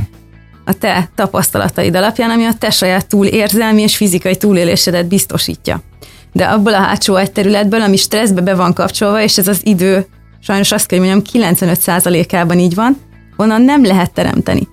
a 0.66 0.74
te 0.74 1.10
tapasztalataid 1.16 1.96
alapján, 1.96 2.30
ami 2.30 2.46
a 2.46 2.54
te 2.60 2.70
saját 2.70 3.08
túlérzelmi 3.08 3.82
és 3.82 3.96
fizikai 3.98 4.36
túlélésedet 4.36 5.08
biztosítja. 5.08 5.82
De 6.32 6.46
abból 6.46 6.74
a 6.74 6.82
hátsó 6.82 7.16
egy 7.16 7.32
területből, 7.32 7.82
ami 7.82 7.98
stresszbe 7.98 8.42
be 8.42 8.56
van 8.56 8.74
kapcsolva, 8.74 9.22
és 9.22 9.38
ez 9.38 9.48
az 9.48 9.60
idő, 9.64 10.08
sajnos 10.44 10.72
azt 10.72 10.86
kell, 10.86 11.00
hogy 11.00 11.08
mondjam, 11.08 11.44
95%-ában 11.52 12.60
így 12.60 12.76
van, 12.76 12.98
onnan 13.38 13.62
nem 13.62 13.86
lehet 13.86 14.14
teremteni. 14.14 14.68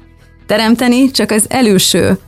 Teremteni 0.46 1.11
csak 1.11 1.30
az 1.30 1.44
előső 1.48 2.18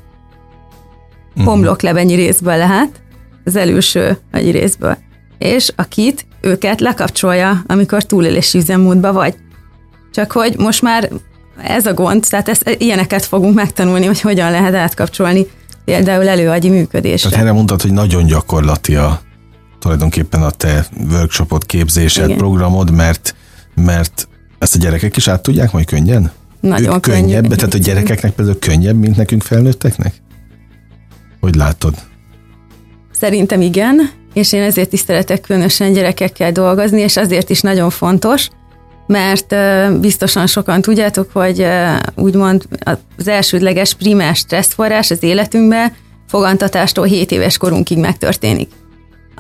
mhm. 1.35 1.45
homloklebenyi 1.45 2.15
részből 2.15 2.57
lehet, 2.57 3.01
az 3.45 3.57
előső 3.57 4.19
egy 4.31 4.51
részből 4.51 4.97
és 5.43 5.73
a 5.77 5.83
kit 5.83 6.27
őket 6.41 6.81
lekapcsolja, 6.81 7.63
amikor 7.67 8.03
túlélési 8.03 8.59
üzemmódba 8.59 9.13
vagy. 9.13 9.35
Csak 10.13 10.33
hogy 10.33 10.55
most 10.59 10.83
már 10.83 11.11
ez 11.63 11.87
a 11.87 11.95
gond, 11.95 12.27
tehát 12.29 12.49
ezt, 12.49 12.77
ilyeneket 12.79 13.25
fogunk 13.25 13.55
megtanulni, 13.55 14.07
hogy 14.07 14.21
hogyan 14.21 14.51
lehet 14.51 14.75
átkapcsolni 14.75 15.47
például 15.85 16.29
előagyi 16.29 16.69
működésre. 16.69 17.31
Tehát 17.31 17.45
erre 17.45 17.55
mondtad, 17.55 17.83
hogy 17.83 17.93
nagyon 17.93 18.27
gyakorlati 18.27 18.95
a 18.95 19.21
tulajdonképpen 19.83 20.43
a 20.43 20.51
te 20.51 20.87
workshopot, 21.11 21.67
képzésed, 21.67 22.25
Igen. 22.25 22.37
programod, 22.37 22.91
mert, 22.91 23.35
mert 23.75 24.29
ezt 24.59 24.75
a 24.75 24.79
gyerekek 24.79 25.17
is 25.17 25.29
át 25.29 25.43
tudják 25.43 25.73
majd 25.73 25.87
könnyen? 25.87 26.31
Nagyon 26.61 26.95
ők 26.95 27.01
könnyebb, 27.01 27.55
tehát 27.55 27.75
a 27.75 27.79
gyerekeknek 27.79 28.33
például 28.33 28.59
könnyebb, 28.59 28.97
mint 28.99 29.17
nekünk 29.17 29.43
felnőtteknek? 29.43 30.15
Hogy 31.41 31.55
látod? 31.55 31.95
Szerintem 33.13 33.61
igen, 33.61 34.11
és 34.33 34.53
én 34.53 34.63
ezért 34.63 34.93
is 34.93 35.01
szeretek 35.01 35.41
különösen 35.41 35.93
gyerekekkel 35.93 36.53
dolgozni, 36.53 37.01
és 37.01 37.17
azért 37.17 37.51
is 37.51 37.61
nagyon 37.61 37.91
fontos, 37.91 38.49
mert 39.07 39.55
biztosan 40.01 40.47
sokan 40.47 40.81
tudjátok, 40.81 41.31
hogy 41.33 41.67
úgymond 42.15 42.63
az 43.17 43.29
elsődleges 43.29 43.95
primer 43.95 44.35
stresszforrás 44.35 45.11
az 45.11 45.23
életünkben 45.23 45.93
fogantatástól 46.29 47.05
7 47.05 47.31
éves 47.31 47.57
korunkig 47.57 47.99
megtörténik. 47.99 48.71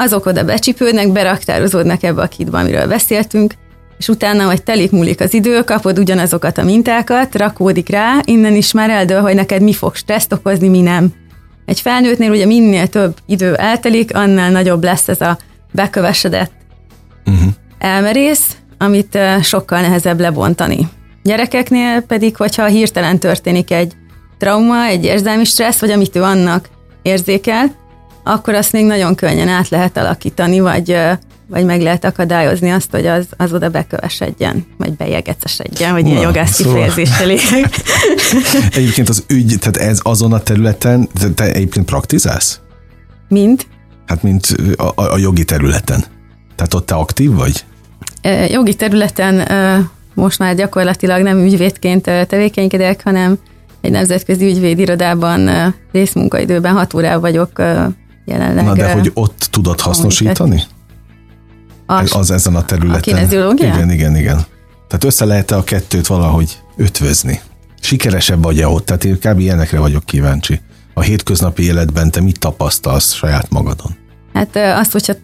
Azok 0.03 0.27
oda 0.27 0.45
becsipődnek, 0.45 1.13
beraktározódnak 1.13 2.03
ebbe 2.03 2.23
a 2.23 2.27
kitba, 2.27 2.59
amiről 2.59 2.87
beszéltünk, 2.87 3.55
és 3.99 4.09
utána, 4.09 4.47
hogy 4.47 4.63
telik 4.63 4.91
múlik 4.91 5.21
az 5.21 5.35
idő, 5.35 5.63
kapod 5.63 5.99
ugyanazokat 5.99 6.59
a 6.59 6.65
mintákat, 6.65 7.35
rakódik 7.35 7.89
rá, 7.89 8.21
innen 8.25 8.55
is 8.55 8.73
már 8.73 8.91
eldől, 8.91 9.21
hogy 9.21 9.35
neked 9.35 9.63
mi 9.63 9.73
fog 9.73 9.95
stresszt 9.95 10.33
okozni, 10.33 10.69
mi 10.69 10.81
nem. 10.81 11.13
Egy 11.65 11.81
felnőttnél 11.81 12.31
ugye 12.31 12.47
minél 12.47 12.87
több 12.87 13.17
idő 13.27 13.55
eltelik, 13.55 14.17
annál 14.17 14.51
nagyobb 14.51 14.85
lesz 14.85 15.09
ez 15.09 15.21
a 15.21 15.39
bekövesedett 15.73 16.53
uh-huh. 17.27 17.53
elmerész, 17.79 18.57
amit 18.79 19.19
sokkal 19.43 19.81
nehezebb 19.81 20.21
lebontani. 20.21 20.89
Gyerekeknél 21.23 22.01
pedig, 22.01 22.37
hogyha 22.37 22.65
hirtelen 22.65 23.19
történik 23.19 23.71
egy 23.71 23.93
trauma, 24.39 24.85
egy 24.85 25.05
érzelmi 25.05 25.45
stressz, 25.45 25.81
vagy 25.81 25.91
amit 25.91 26.17
ő 26.17 26.23
annak 26.23 26.69
érzékel, 27.03 27.81
akkor 28.25 28.55
azt 28.55 28.73
még 28.73 28.85
nagyon 28.85 29.15
könnyen 29.15 29.49
át 29.49 29.69
lehet 29.69 29.97
alakítani, 29.97 30.61
vagy 30.61 30.97
vagy 31.53 31.65
meg 31.65 31.81
lehet 31.81 32.05
akadályozni 32.05 32.71
azt, 32.71 32.91
hogy 32.91 33.07
az, 33.07 33.27
az 33.37 33.53
oda 33.53 33.69
bekövesedjen, 33.69 34.67
vagy 34.79 34.93
bejegecesedjen, 34.93 35.93
vagy 35.93 36.07
ilyen 36.07 36.21
jogász 36.21 36.53
szóval. 36.53 36.75
kifejezéssel 36.75 37.31
Egyébként 38.81 39.09
az 39.09 39.25
ügy, 39.29 39.57
tehát 39.59 39.77
ez 39.77 39.99
azon 40.03 40.33
a 40.33 40.41
területen, 40.41 41.09
te 41.35 41.45
egyébként 41.45 41.87
praktizálsz? 41.87 42.61
Mint? 43.29 43.67
Hát 44.07 44.23
mint 44.23 44.47
a, 44.77 44.93
a 44.95 45.19
jogi 45.19 45.45
területen. 45.45 46.05
Tehát 46.57 46.75
ott 46.75 46.87
te 46.87 46.95
aktív 46.95 47.33
vagy? 47.33 47.65
E, 48.21 48.47
jogi 48.47 48.75
területen 48.75 49.39
e, 49.41 49.91
most 50.15 50.39
már 50.39 50.55
gyakorlatilag 50.55 51.23
nem 51.23 51.39
ügyvédként 51.39 52.03
tevékenykedek, 52.03 53.03
hanem 53.05 53.39
egy 53.81 53.91
nemzetközi 53.91 54.47
ügyvédirodában 54.47 55.51
részmunkaidőben 55.93 56.73
hat 56.73 56.95
órával 56.95 57.21
vagyok 57.21 57.63
jelenleg. 58.25 58.65
Na 58.65 58.75
de 58.75 58.93
hogy 58.93 59.11
ott 59.15 59.49
tudod 59.51 59.81
hasznosítani? 59.81 60.63
Az, 61.87 62.17
az 62.17 62.31
ezen 62.31 62.55
a 62.55 62.65
területen. 62.65 62.99
A 62.99 63.01
kineziológia? 63.01 63.75
Igen, 63.75 63.91
igen, 63.91 64.17
igen. 64.17 64.45
Tehát 64.89 65.05
össze 65.05 65.25
lehet 65.25 65.51
a 65.51 65.65
kettőt 65.65 66.07
valahogy 66.07 66.59
ötvözni? 66.77 67.41
Sikeresebb 67.81 68.43
vagy-e 68.43 68.69
ott? 68.69 68.87
Tehát 68.87 69.05
én 69.05 69.19
kb. 69.19 69.39
ilyenekre 69.39 69.79
vagyok 69.79 70.05
kíváncsi. 70.05 70.61
A 70.95 71.01
hétköznapi 71.01 71.63
életben 71.63 72.11
te 72.11 72.21
mit 72.21 72.39
tapasztalsz 72.39 73.13
saját 73.13 73.51
magadon? 73.51 73.97
Hát 74.33 74.57
azt, 74.57 74.93
hogyha 74.93 75.15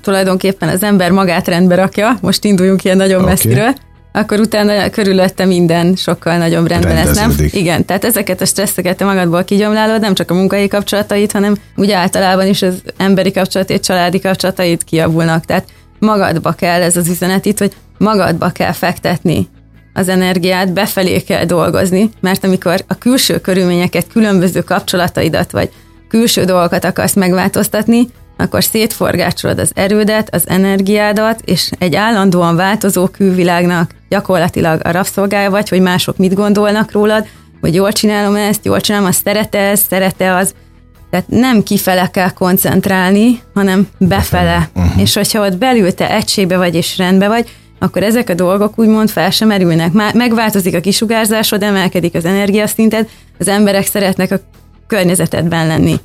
tulajdonképpen 0.00 0.68
az 0.68 0.82
ember 0.82 1.10
magát 1.10 1.48
rendbe 1.48 1.74
rakja, 1.74 2.18
most 2.20 2.44
induljunk 2.44 2.84
ilyen 2.84 2.96
nagyon 2.96 3.20
okay. 3.20 3.30
messziről, 3.30 3.74
akkor 4.12 4.40
utána 4.40 4.90
körülötte 4.90 5.44
minden 5.44 5.94
sokkal 5.94 6.36
nagyobb 6.36 6.66
rendben 6.66 6.94
lesz, 6.94 7.16
nem? 7.16 7.34
Igen, 7.50 7.84
tehát 7.84 8.04
ezeket 8.04 8.40
a 8.40 8.46
stresszeket 8.46 8.96
te 8.96 9.04
magadból 9.04 9.44
kigyomlálod, 9.44 10.00
nem 10.00 10.14
csak 10.14 10.30
a 10.30 10.34
munkai 10.34 10.68
kapcsolatait, 10.68 11.32
hanem 11.32 11.56
úgy 11.76 11.90
általában 11.90 12.46
is 12.46 12.62
az 12.62 12.82
emberi 12.96 13.30
kapcsolatait, 13.30 13.84
családi 13.84 14.20
kapcsolatait 14.20 14.84
kiavulnak. 14.84 15.44
Tehát 15.44 15.64
magadba 15.98 16.52
kell 16.52 16.82
ez 16.82 16.96
az 16.96 17.08
üzenet 17.08 17.44
itt, 17.46 17.58
hogy 17.58 17.72
magadba 17.98 18.48
kell 18.48 18.72
fektetni 18.72 19.48
az 19.94 20.08
energiát, 20.08 20.72
befelé 20.72 21.20
kell 21.20 21.44
dolgozni, 21.44 22.10
mert 22.20 22.44
amikor 22.44 22.84
a 22.86 22.94
külső 22.94 23.40
körülményeket, 23.40 24.06
különböző 24.12 24.60
kapcsolataidat, 24.60 25.50
vagy 25.50 25.70
külső 26.08 26.44
dolgokat 26.44 26.84
akarsz 26.84 27.14
megváltoztatni, 27.14 28.08
akkor 28.40 28.64
szétforgácsolod 28.64 29.58
az 29.58 29.70
erődet, 29.74 30.34
az 30.34 30.48
energiádat, 30.48 31.40
és 31.44 31.70
egy 31.78 31.94
állandóan 31.94 32.56
változó 32.56 33.06
külvilágnak 33.06 33.94
gyakorlatilag 34.08 34.80
a 34.84 34.90
rabszolgája 34.90 35.50
vagy, 35.50 35.68
hogy 35.68 35.80
mások 35.80 36.16
mit 36.16 36.34
gondolnak 36.34 36.92
rólad, 36.92 37.26
hogy 37.60 37.74
jól 37.74 37.92
csinálom 37.92 38.34
ezt, 38.36 38.64
jól 38.64 38.80
csinálom, 38.80 39.06
azt 39.06 39.22
szerete 39.24 39.58
ez, 39.58 39.80
szerete 39.88 40.34
az. 40.34 40.54
Tehát 41.10 41.28
nem 41.28 41.62
kifele 41.62 42.10
kell 42.10 42.30
koncentrálni, 42.30 43.40
hanem 43.54 43.88
befele. 43.98 44.68
Uh-huh. 44.74 45.00
És 45.00 45.14
hogyha 45.14 45.46
ott 45.46 45.56
belül 45.56 45.94
te 45.94 46.10
egységbe 46.10 46.56
vagy 46.56 46.74
és 46.74 46.98
rendbe 46.98 47.28
vagy, 47.28 47.48
akkor 47.78 48.02
ezek 48.02 48.28
a 48.28 48.34
dolgok 48.34 48.78
úgymond 48.78 49.10
fel 49.10 49.30
sem 49.30 49.48
merülnek. 49.48 49.92
Már 49.92 50.14
megváltozik 50.14 50.74
a 50.74 50.80
kisugárzásod, 50.80 51.62
emelkedik 51.62 52.14
az 52.14 52.24
energiaszinted, 52.24 53.08
az 53.38 53.48
emberek 53.48 53.86
szeretnek 53.86 54.30
a 54.30 54.40
környezetedben 54.86 55.66
lenni. 55.66 56.00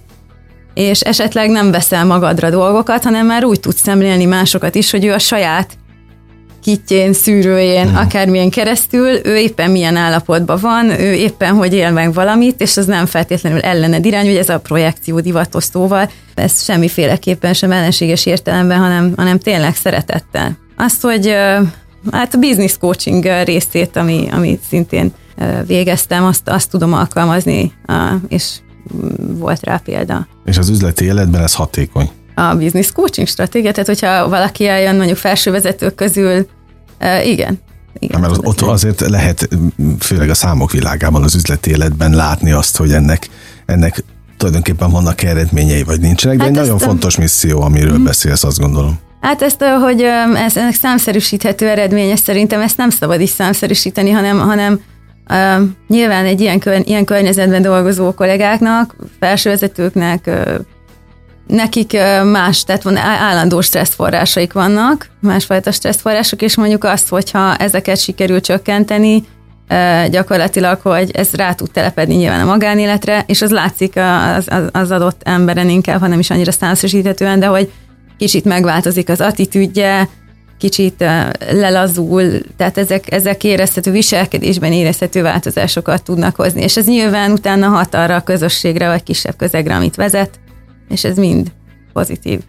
És 0.74 1.00
esetleg 1.02 1.50
nem 1.50 1.72
veszel 1.72 2.06
magadra 2.06 2.50
dolgokat, 2.50 3.04
hanem 3.04 3.26
már 3.26 3.44
úgy 3.44 3.60
tudsz 3.60 3.82
szemlélni 3.82 4.26
másokat 4.26 4.76
is, 4.76 4.92
hogy 4.92 5.06
ő 5.06 5.14
a 5.14 5.20
saját 5.20 5.78
kitjén, 6.64 7.14
szűrőjén, 7.14 7.88
hmm. 7.88 7.96
akármilyen 7.96 8.50
keresztül, 8.50 9.20
ő 9.24 9.38
éppen 9.38 9.72
milyen 9.72 9.96
állapotban 9.96 10.58
van, 10.62 11.00
ő 11.00 11.14
éppen 11.14 11.54
hogy 11.54 11.74
él 11.74 11.92
meg 11.92 12.14
valamit, 12.14 12.62
és 12.62 12.78
az 12.78 12.86
nem 12.86 13.06
feltétlenül 13.06 13.60
ellened 13.60 14.06
irány, 14.06 14.26
hogy 14.26 14.36
ez 14.36 14.50
a 14.50 14.60
projekció 14.60 15.20
divatos 15.20 15.64
szóval, 15.64 16.10
ez 16.36 16.64
semmiféleképpen 16.64 17.54
sem 17.54 17.72
ellenséges 17.72 18.26
értelemben, 18.26 18.80
hanem, 18.80 19.14
hanem 19.16 19.40
tényleg 19.40 19.76
szeretettel. 19.76 20.58
Azt, 20.78 21.02
hogy 21.02 21.36
hát 22.12 22.34
a 22.34 22.38
business 22.38 22.78
coaching 22.78 23.28
részét, 23.44 23.96
ami, 23.96 24.28
ami 24.32 24.60
szintén 24.70 25.14
végeztem, 25.66 26.24
azt, 26.24 26.50
azt 26.50 26.70
tudom 26.70 26.94
alkalmazni, 26.94 27.74
és 28.28 28.52
volt 29.18 29.64
rá 29.64 29.78
példa. 29.78 30.28
És 30.46 30.58
az 30.58 30.70
üzleti 30.70 31.06
életben 31.06 31.42
ez 31.42 31.54
hatékony? 31.54 32.12
a 32.36 32.56
business 32.56 32.92
coaching 32.92 33.28
stratégia, 33.28 33.72
tehát 33.72 33.88
hogyha 33.88 34.30
valaki 34.30 34.68
eljön 34.68 34.96
mondjuk 34.96 35.18
felsővezetők 35.18 35.96
közül, 35.96 36.48
igen, 37.24 37.60
igen, 38.00 38.20
mert 38.20 38.38
ott 38.42 38.62
azért 38.62 39.10
lehet, 39.10 39.50
főleg 40.00 40.30
a 40.30 40.34
számok 40.34 40.72
világában, 40.72 41.24
az 41.24 41.36
üzleti 41.36 41.70
életben 41.70 42.12
látni 42.12 42.52
azt, 42.52 42.78
hogy 42.78 42.92
ennek, 42.92 43.30
ennek 43.66 44.04
tulajdonképpen 44.38 44.92
vannak 44.92 45.24
eredményei, 45.24 45.84
vagy 45.84 46.00
nincsenek, 46.00 46.38
de 46.38 46.44
hát 46.44 46.52
egy 46.52 46.60
nagyon 46.60 46.76
a... 46.76 46.80
fontos 46.80 47.18
misszió, 47.18 47.62
amiről 47.62 47.98
mm. 47.98 48.04
beszélsz, 48.04 48.44
azt 48.44 48.60
gondolom. 48.60 49.00
Hát 49.22 49.42
ezt, 49.42 49.64
hogy 49.64 50.02
ez, 50.36 50.58
ennek 50.58 50.74
számszerűsíthető 50.74 51.68
eredménye, 51.68 52.16
szerintem 52.16 52.62
ezt 52.62 52.78
nem 52.78 52.90
szabad 52.90 53.22
is 53.22 53.30
számszerűsíteni, 53.30 54.12
hanem, 54.12 54.40
hanem 54.40 54.80
uh, 55.30 55.68
nyilván 55.88 56.26
egy 56.26 56.42
ilyen, 56.42 56.62
ilyen 56.84 57.06
környezetben 57.06 57.62
dolgozó 57.62 58.14
kollégáknak, 58.14 58.96
felsővezetőknek, 59.20 60.24
uh, 60.28 60.56
nekik 61.48 61.98
más, 62.32 62.64
tehát 62.64 62.84
van 62.84 62.98
állandó 62.98 63.62
stresszforrásaik 63.62 64.54
vannak, 64.54 65.10
másfajta 65.20 65.72
stresszforrások, 65.72 66.42
és 66.42 66.56
mondjuk 66.56 66.84
azt, 66.84 67.10
hogyha 67.10 67.56
ezeket 67.56 67.98
sikerül 67.98 68.42
csökkenteni, 68.42 69.24
gyakorlatilag, 70.10 70.80
hogy 70.82 71.12
ez 71.12 71.34
rá 71.34 71.54
tud 71.54 71.72
telepedni 71.72 72.16
nyilván 72.16 72.42
a 72.42 72.46
magánéletre, 72.46 73.24
és 73.28 73.42
az 73.42 73.52
látszik 73.52 73.94
az, 73.96 74.48
az, 74.50 74.70
az 74.72 74.92
adott 74.92 75.22
emberen 75.24 75.70
inkább, 75.70 76.00
ha 76.00 76.08
nem 76.08 76.20
is 76.20 76.30
annyira 76.30 76.52
számszerűsíthetően, 76.52 77.40
de 77.40 77.46
hogy 77.46 77.72
kicsit 78.18 78.46
megváltozik 78.46 79.10
az 79.10 79.22
attitűdje, 79.22 80.10
kicsit 80.64 81.06
lelazul, 81.52 82.42
tehát 82.58 82.78
ezek, 82.78 83.12
ezek 83.12 83.44
érezhető 83.44 83.92
viselkedésben 83.92 84.72
érezhető 84.72 85.22
változásokat 85.22 86.04
tudnak 86.04 86.36
hozni, 86.36 86.62
és 86.62 86.78
ez 86.78 86.86
nyilván 86.86 87.32
utána 87.32 87.68
hat 87.68 87.96
arra 87.96 88.16
a 88.16 88.22
közösségre, 88.22 88.88
vagy 88.88 89.04
kisebb 89.04 89.36
közegre, 89.36 89.76
amit 89.76 89.96
vezet, 89.96 90.40
és 90.90 91.04
ez 91.04 91.18
mind 91.18 91.52
pozitív. 91.94 92.40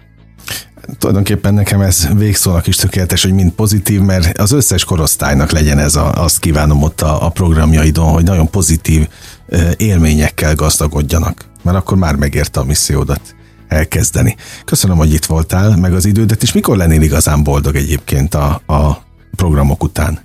Tulajdonképpen 0.99 1.55
nekem 1.55 1.81
ez 1.81 2.09
végszónak 2.17 2.67
is 2.67 2.77
tökéletes, 2.77 3.23
hogy 3.23 3.33
mind 3.33 3.51
pozitív, 3.51 4.01
mert 4.01 4.39
az 4.39 4.53
összes 4.53 4.85
korosztálynak 4.85 5.51
legyen 5.51 5.79
ez, 5.79 5.95
a, 5.97 6.13
azt 6.13 6.39
kívánom 6.39 6.83
ott 6.83 7.01
a, 7.01 7.27
a 7.27 7.29
programjaidon, 7.29 8.13
hogy 8.13 8.25
nagyon 8.25 8.51
pozitív 8.51 9.09
élményekkel 9.77 10.55
gazdagodjanak, 10.55 11.45
mert 11.63 11.77
akkor 11.77 11.97
már 11.97 12.17
megérte 12.17 12.61
a 12.61 12.65
missziódat 12.65 13.35
elkezdeni. 13.75 14.37
Köszönöm, 14.65 14.97
hogy 14.97 15.13
itt 15.13 15.25
voltál, 15.25 15.77
meg 15.77 15.95
az 15.95 16.05
idődet, 16.05 16.43
és 16.43 16.53
mikor 16.53 16.77
lennél 16.77 17.03
igazán 17.03 17.43
boldog 17.43 17.77
egyébként 17.77 18.35
a, 18.35 18.61
a 18.67 19.03
programok 19.37 19.83
után? 19.83 20.19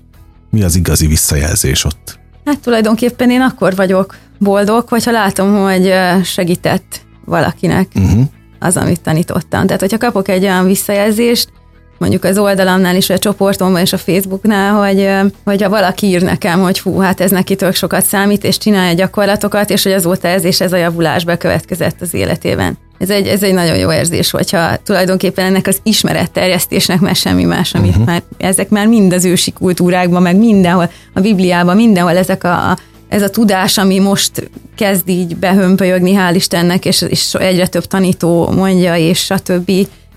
Mi 0.49 0.63
az 0.63 0.75
igazi 0.75 1.07
visszajelzés 1.07 1.85
ott? 1.85 2.19
Hát 2.45 2.59
tulajdonképpen 2.59 3.31
én 3.31 3.41
akkor 3.41 3.75
vagyok 3.75 4.15
boldog, 4.37 4.87
hogyha 4.87 5.11
látom, 5.11 5.63
hogy 5.63 5.93
segített 6.23 7.01
valakinek. 7.25 7.87
Uh-huh 7.95 8.27
az, 8.59 8.77
amit 8.77 9.01
tanítottam. 9.01 9.65
Tehát, 9.65 9.81
hogyha 9.81 9.97
kapok 9.97 10.27
egy 10.27 10.43
olyan 10.43 10.65
visszajelzést, 10.65 11.49
mondjuk 11.97 12.23
az 12.23 12.37
oldalamnál 12.37 12.95
is, 12.95 13.07
vagy 13.07 13.15
a 13.15 13.19
csoportomban 13.19 13.81
és 13.81 13.93
a 13.93 13.97
Facebooknál, 13.97 14.73
hogy, 14.73 15.09
hogy 15.43 15.61
ha 15.61 15.69
valaki 15.69 16.07
ír 16.07 16.21
nekem, 16.21 16.59
hogy 16.59 16.79
hú, 16.79 16.97
hát 16.97 17.21
ez 17.21 17.31
neki 17.31 17.55
tök 17.55 17.75
sokat 17.75 18.05
számít, 18.05 18.43
és 18.43 18.57
csinálja 18.57 18.93
gyakorlatokat, 18.93 19.69
és 19.69 19.83
hogy 19.83 19.91
azóta 19.91 20.27
ez 20.27 20.43
és 20.43 20.61
ez 20.61 20.73
a 20.73 20.77
javulás 20.77 21.23
bekövetkezett 21.23 22.01
az 22.01 22.13
életében. 22.13 22.77
Ez 22.99 23.09
egy, 23.09 23.27
ez 23.27 23.43
egy 23.43 23.53
nagyon 23.53 23.77
jó 23.77 23.91
érzés, 23.91 24.31
hogyha 24.31 24.77
tulajdonképpen 24.77 25.45
ennek 25.45 25.67
az 25.67 25.79
ismeretterjesztésnek 25.83 26.99
már 26.99 27.15
semmi 27.15 27.43
más, 27.43 27.73
amit 27.73 27.89
uh-huh. 27.89 28.05
már, 28.05 28.23
ezek 28.37 28.69
már 28.69 28.87
mind 28.87 29.13
az 29.13 29.25
ősi 29.25 29.51
kultúrákban, 29.51 30.21
meg 30.21 30.35
mindenhol, 30.35 30.91
a 31.13 31.19
Bibliában, 31.19 31.75
mindenhol 31.75 32.17
ezek 32.17 32.43
a, 32.43 32.69
a 32.69 32.77
ez 33.09 33.21
a 33.21 33.29
tudás, 33.29 33.77
ami 33.77 33.99
most 33.99 34.49
kezd 34.75 35.09
így 35.09 35.35
behömpölyögni, 35.37 36.15
hál' 36.15 36.35
Istennek, 36.35 36.85
és, 36.85 37.01
és 37.01 37.33
egyre 37.33 37.67
több 37.67 37.85
tanító 37.85 38.49
mondja, 38.49 38.95
és 38.95 39.19
stb., 39.19 39.71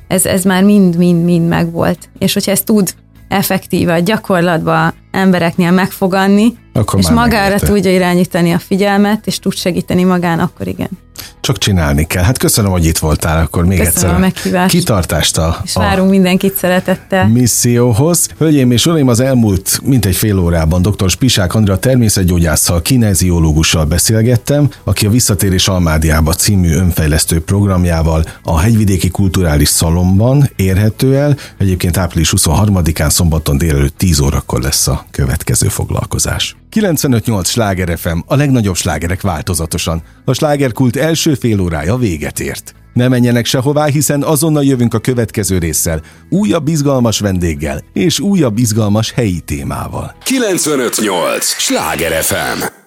ez, 0.09 0.27
ez 0.27 0.45
már 0.45 0.63
mind-mind-mind 0.63 1.49
megvolt. 1.49 2.09
És 2.19 2.33
hogyha 2.33 2.51
ezt 2.51 2.65
tud 2.65 2.95
effektíve 3.29 4.01
gyakorlatban 4.01 4.95
embereknél 5.11 5.71
megfoganni, 5.71 6.55
akkor 6.73 6.99
és 6.99 7.09
magára 7.09 7.43
megérte. 7.43 7.67
tudja 7.67 7.93
irányítani 7.93 8.53
a 8.53 8.59
figyelmet, 8.59 9.27
és 9.27 9.39
tud 9.39 9.55
segíteni 9.55 10.05
magán, 10.05 10.39
akkor 10.39 10.67
igen. 10.67 10.91
Csak 11.43 11.59
csinálni 11.59 12.07
kell. 12.07 12.23
Hát 12.23 12.39
köszönöm, 12.39 12.71
hogy 12.71 12.85
itt 12.85 12.99
voltál, 12.99 13.43
akkor 13.43 13.65
még 13.65 13.79
köszönöm 13.79 13.95
egyszer 13.95 14.15
a 14.15 14.19
meghívást. 14.19 14.75
kitartást 14.75 15.39
a, 15.39 15.61
és 15.65 15.75
várunk 15.75 16.09
a 16.09 16.11
mindenkit 16.11 16.57
szeretettel. 16.57 17.29
Misszióhoz. 17.29 18.29
Hölgyeim 18.39 18.71
és 18.71 18.87
uraim, 18.87 19.09
az 19.09 19.21
elmúlt 19.21 19.81
mintegy 19.85 20.17
fél 20.17 20.39
órában 20.39 20.83
dr. 20.83 21.11
Spisák 21.11 21.55
Andra 21.55 21.79
természetgyógyásszal, 21.79 22.83
kineziológussal 22.83 23.85
beszélgettem, 23.85 24.71
aki 24.85 25.07
a 25.07 25.11
Visszatérés 25.11 25.69
Almádiába 25.69 26.33
című 26.35 26.75
önfejlesztő 26.75 27.41
programjával 27.41 28.25
a 28.43 28.59
Hegyvidéki 28.59 29.09
Kulturális 29.11 29.69
Szalomban 29.69 30.51
érhető 30.57 31.17
el. 31.17 31.37
Egyébként 31.59 31.97
április 31.97 32.33
23-án 32.37 33.11
szombaton 33.11 33.59
délelőtt 33.59 33.99
10 33.99 34.21
órakor 34.21 34.61
lesz 34.61 34.87
a 34.87 35.05
következő 35.11 35.69
foglalkozás. 35.69 36.57
95.8 36.73 37.45
Sláger 37.45 37.99
FM, 37.99 38.19
a 38.27 38.37
legnagyobb 38.37 38.77
slágerek 38.77 39.21
változatosan. 39.21 40.03
A 40.25 40.33
slágerkult 40.33 40.97
első 41.33 41.49
fél 41.49 41.61
órája 41.61 41.97
véget 41.97 42.41
ért. 42.41 42.75
Ne 42.93 43.09
menjenek 43.09 43.47
sehová, 43.47 43.87
hiszen 43.87 44.23
azonnal 44.23 44.65
jövünk 44.65 44.95
a 44.95 44.99
következő 44.99 45.59
résszel, 45.59 46.03
újabb 46.29 46.69
izgalmas 46.69 47.21
vendéggel 47.21 47.81
és 47.93 48.21
újabb 48.21 48.59
izgalmas 48.59 49.13
helyi 49.13 49.41
témával. 49.41 50.15
95.8 50.25 51.41
Sláger 51.41 52.23
FM 52.23 52.82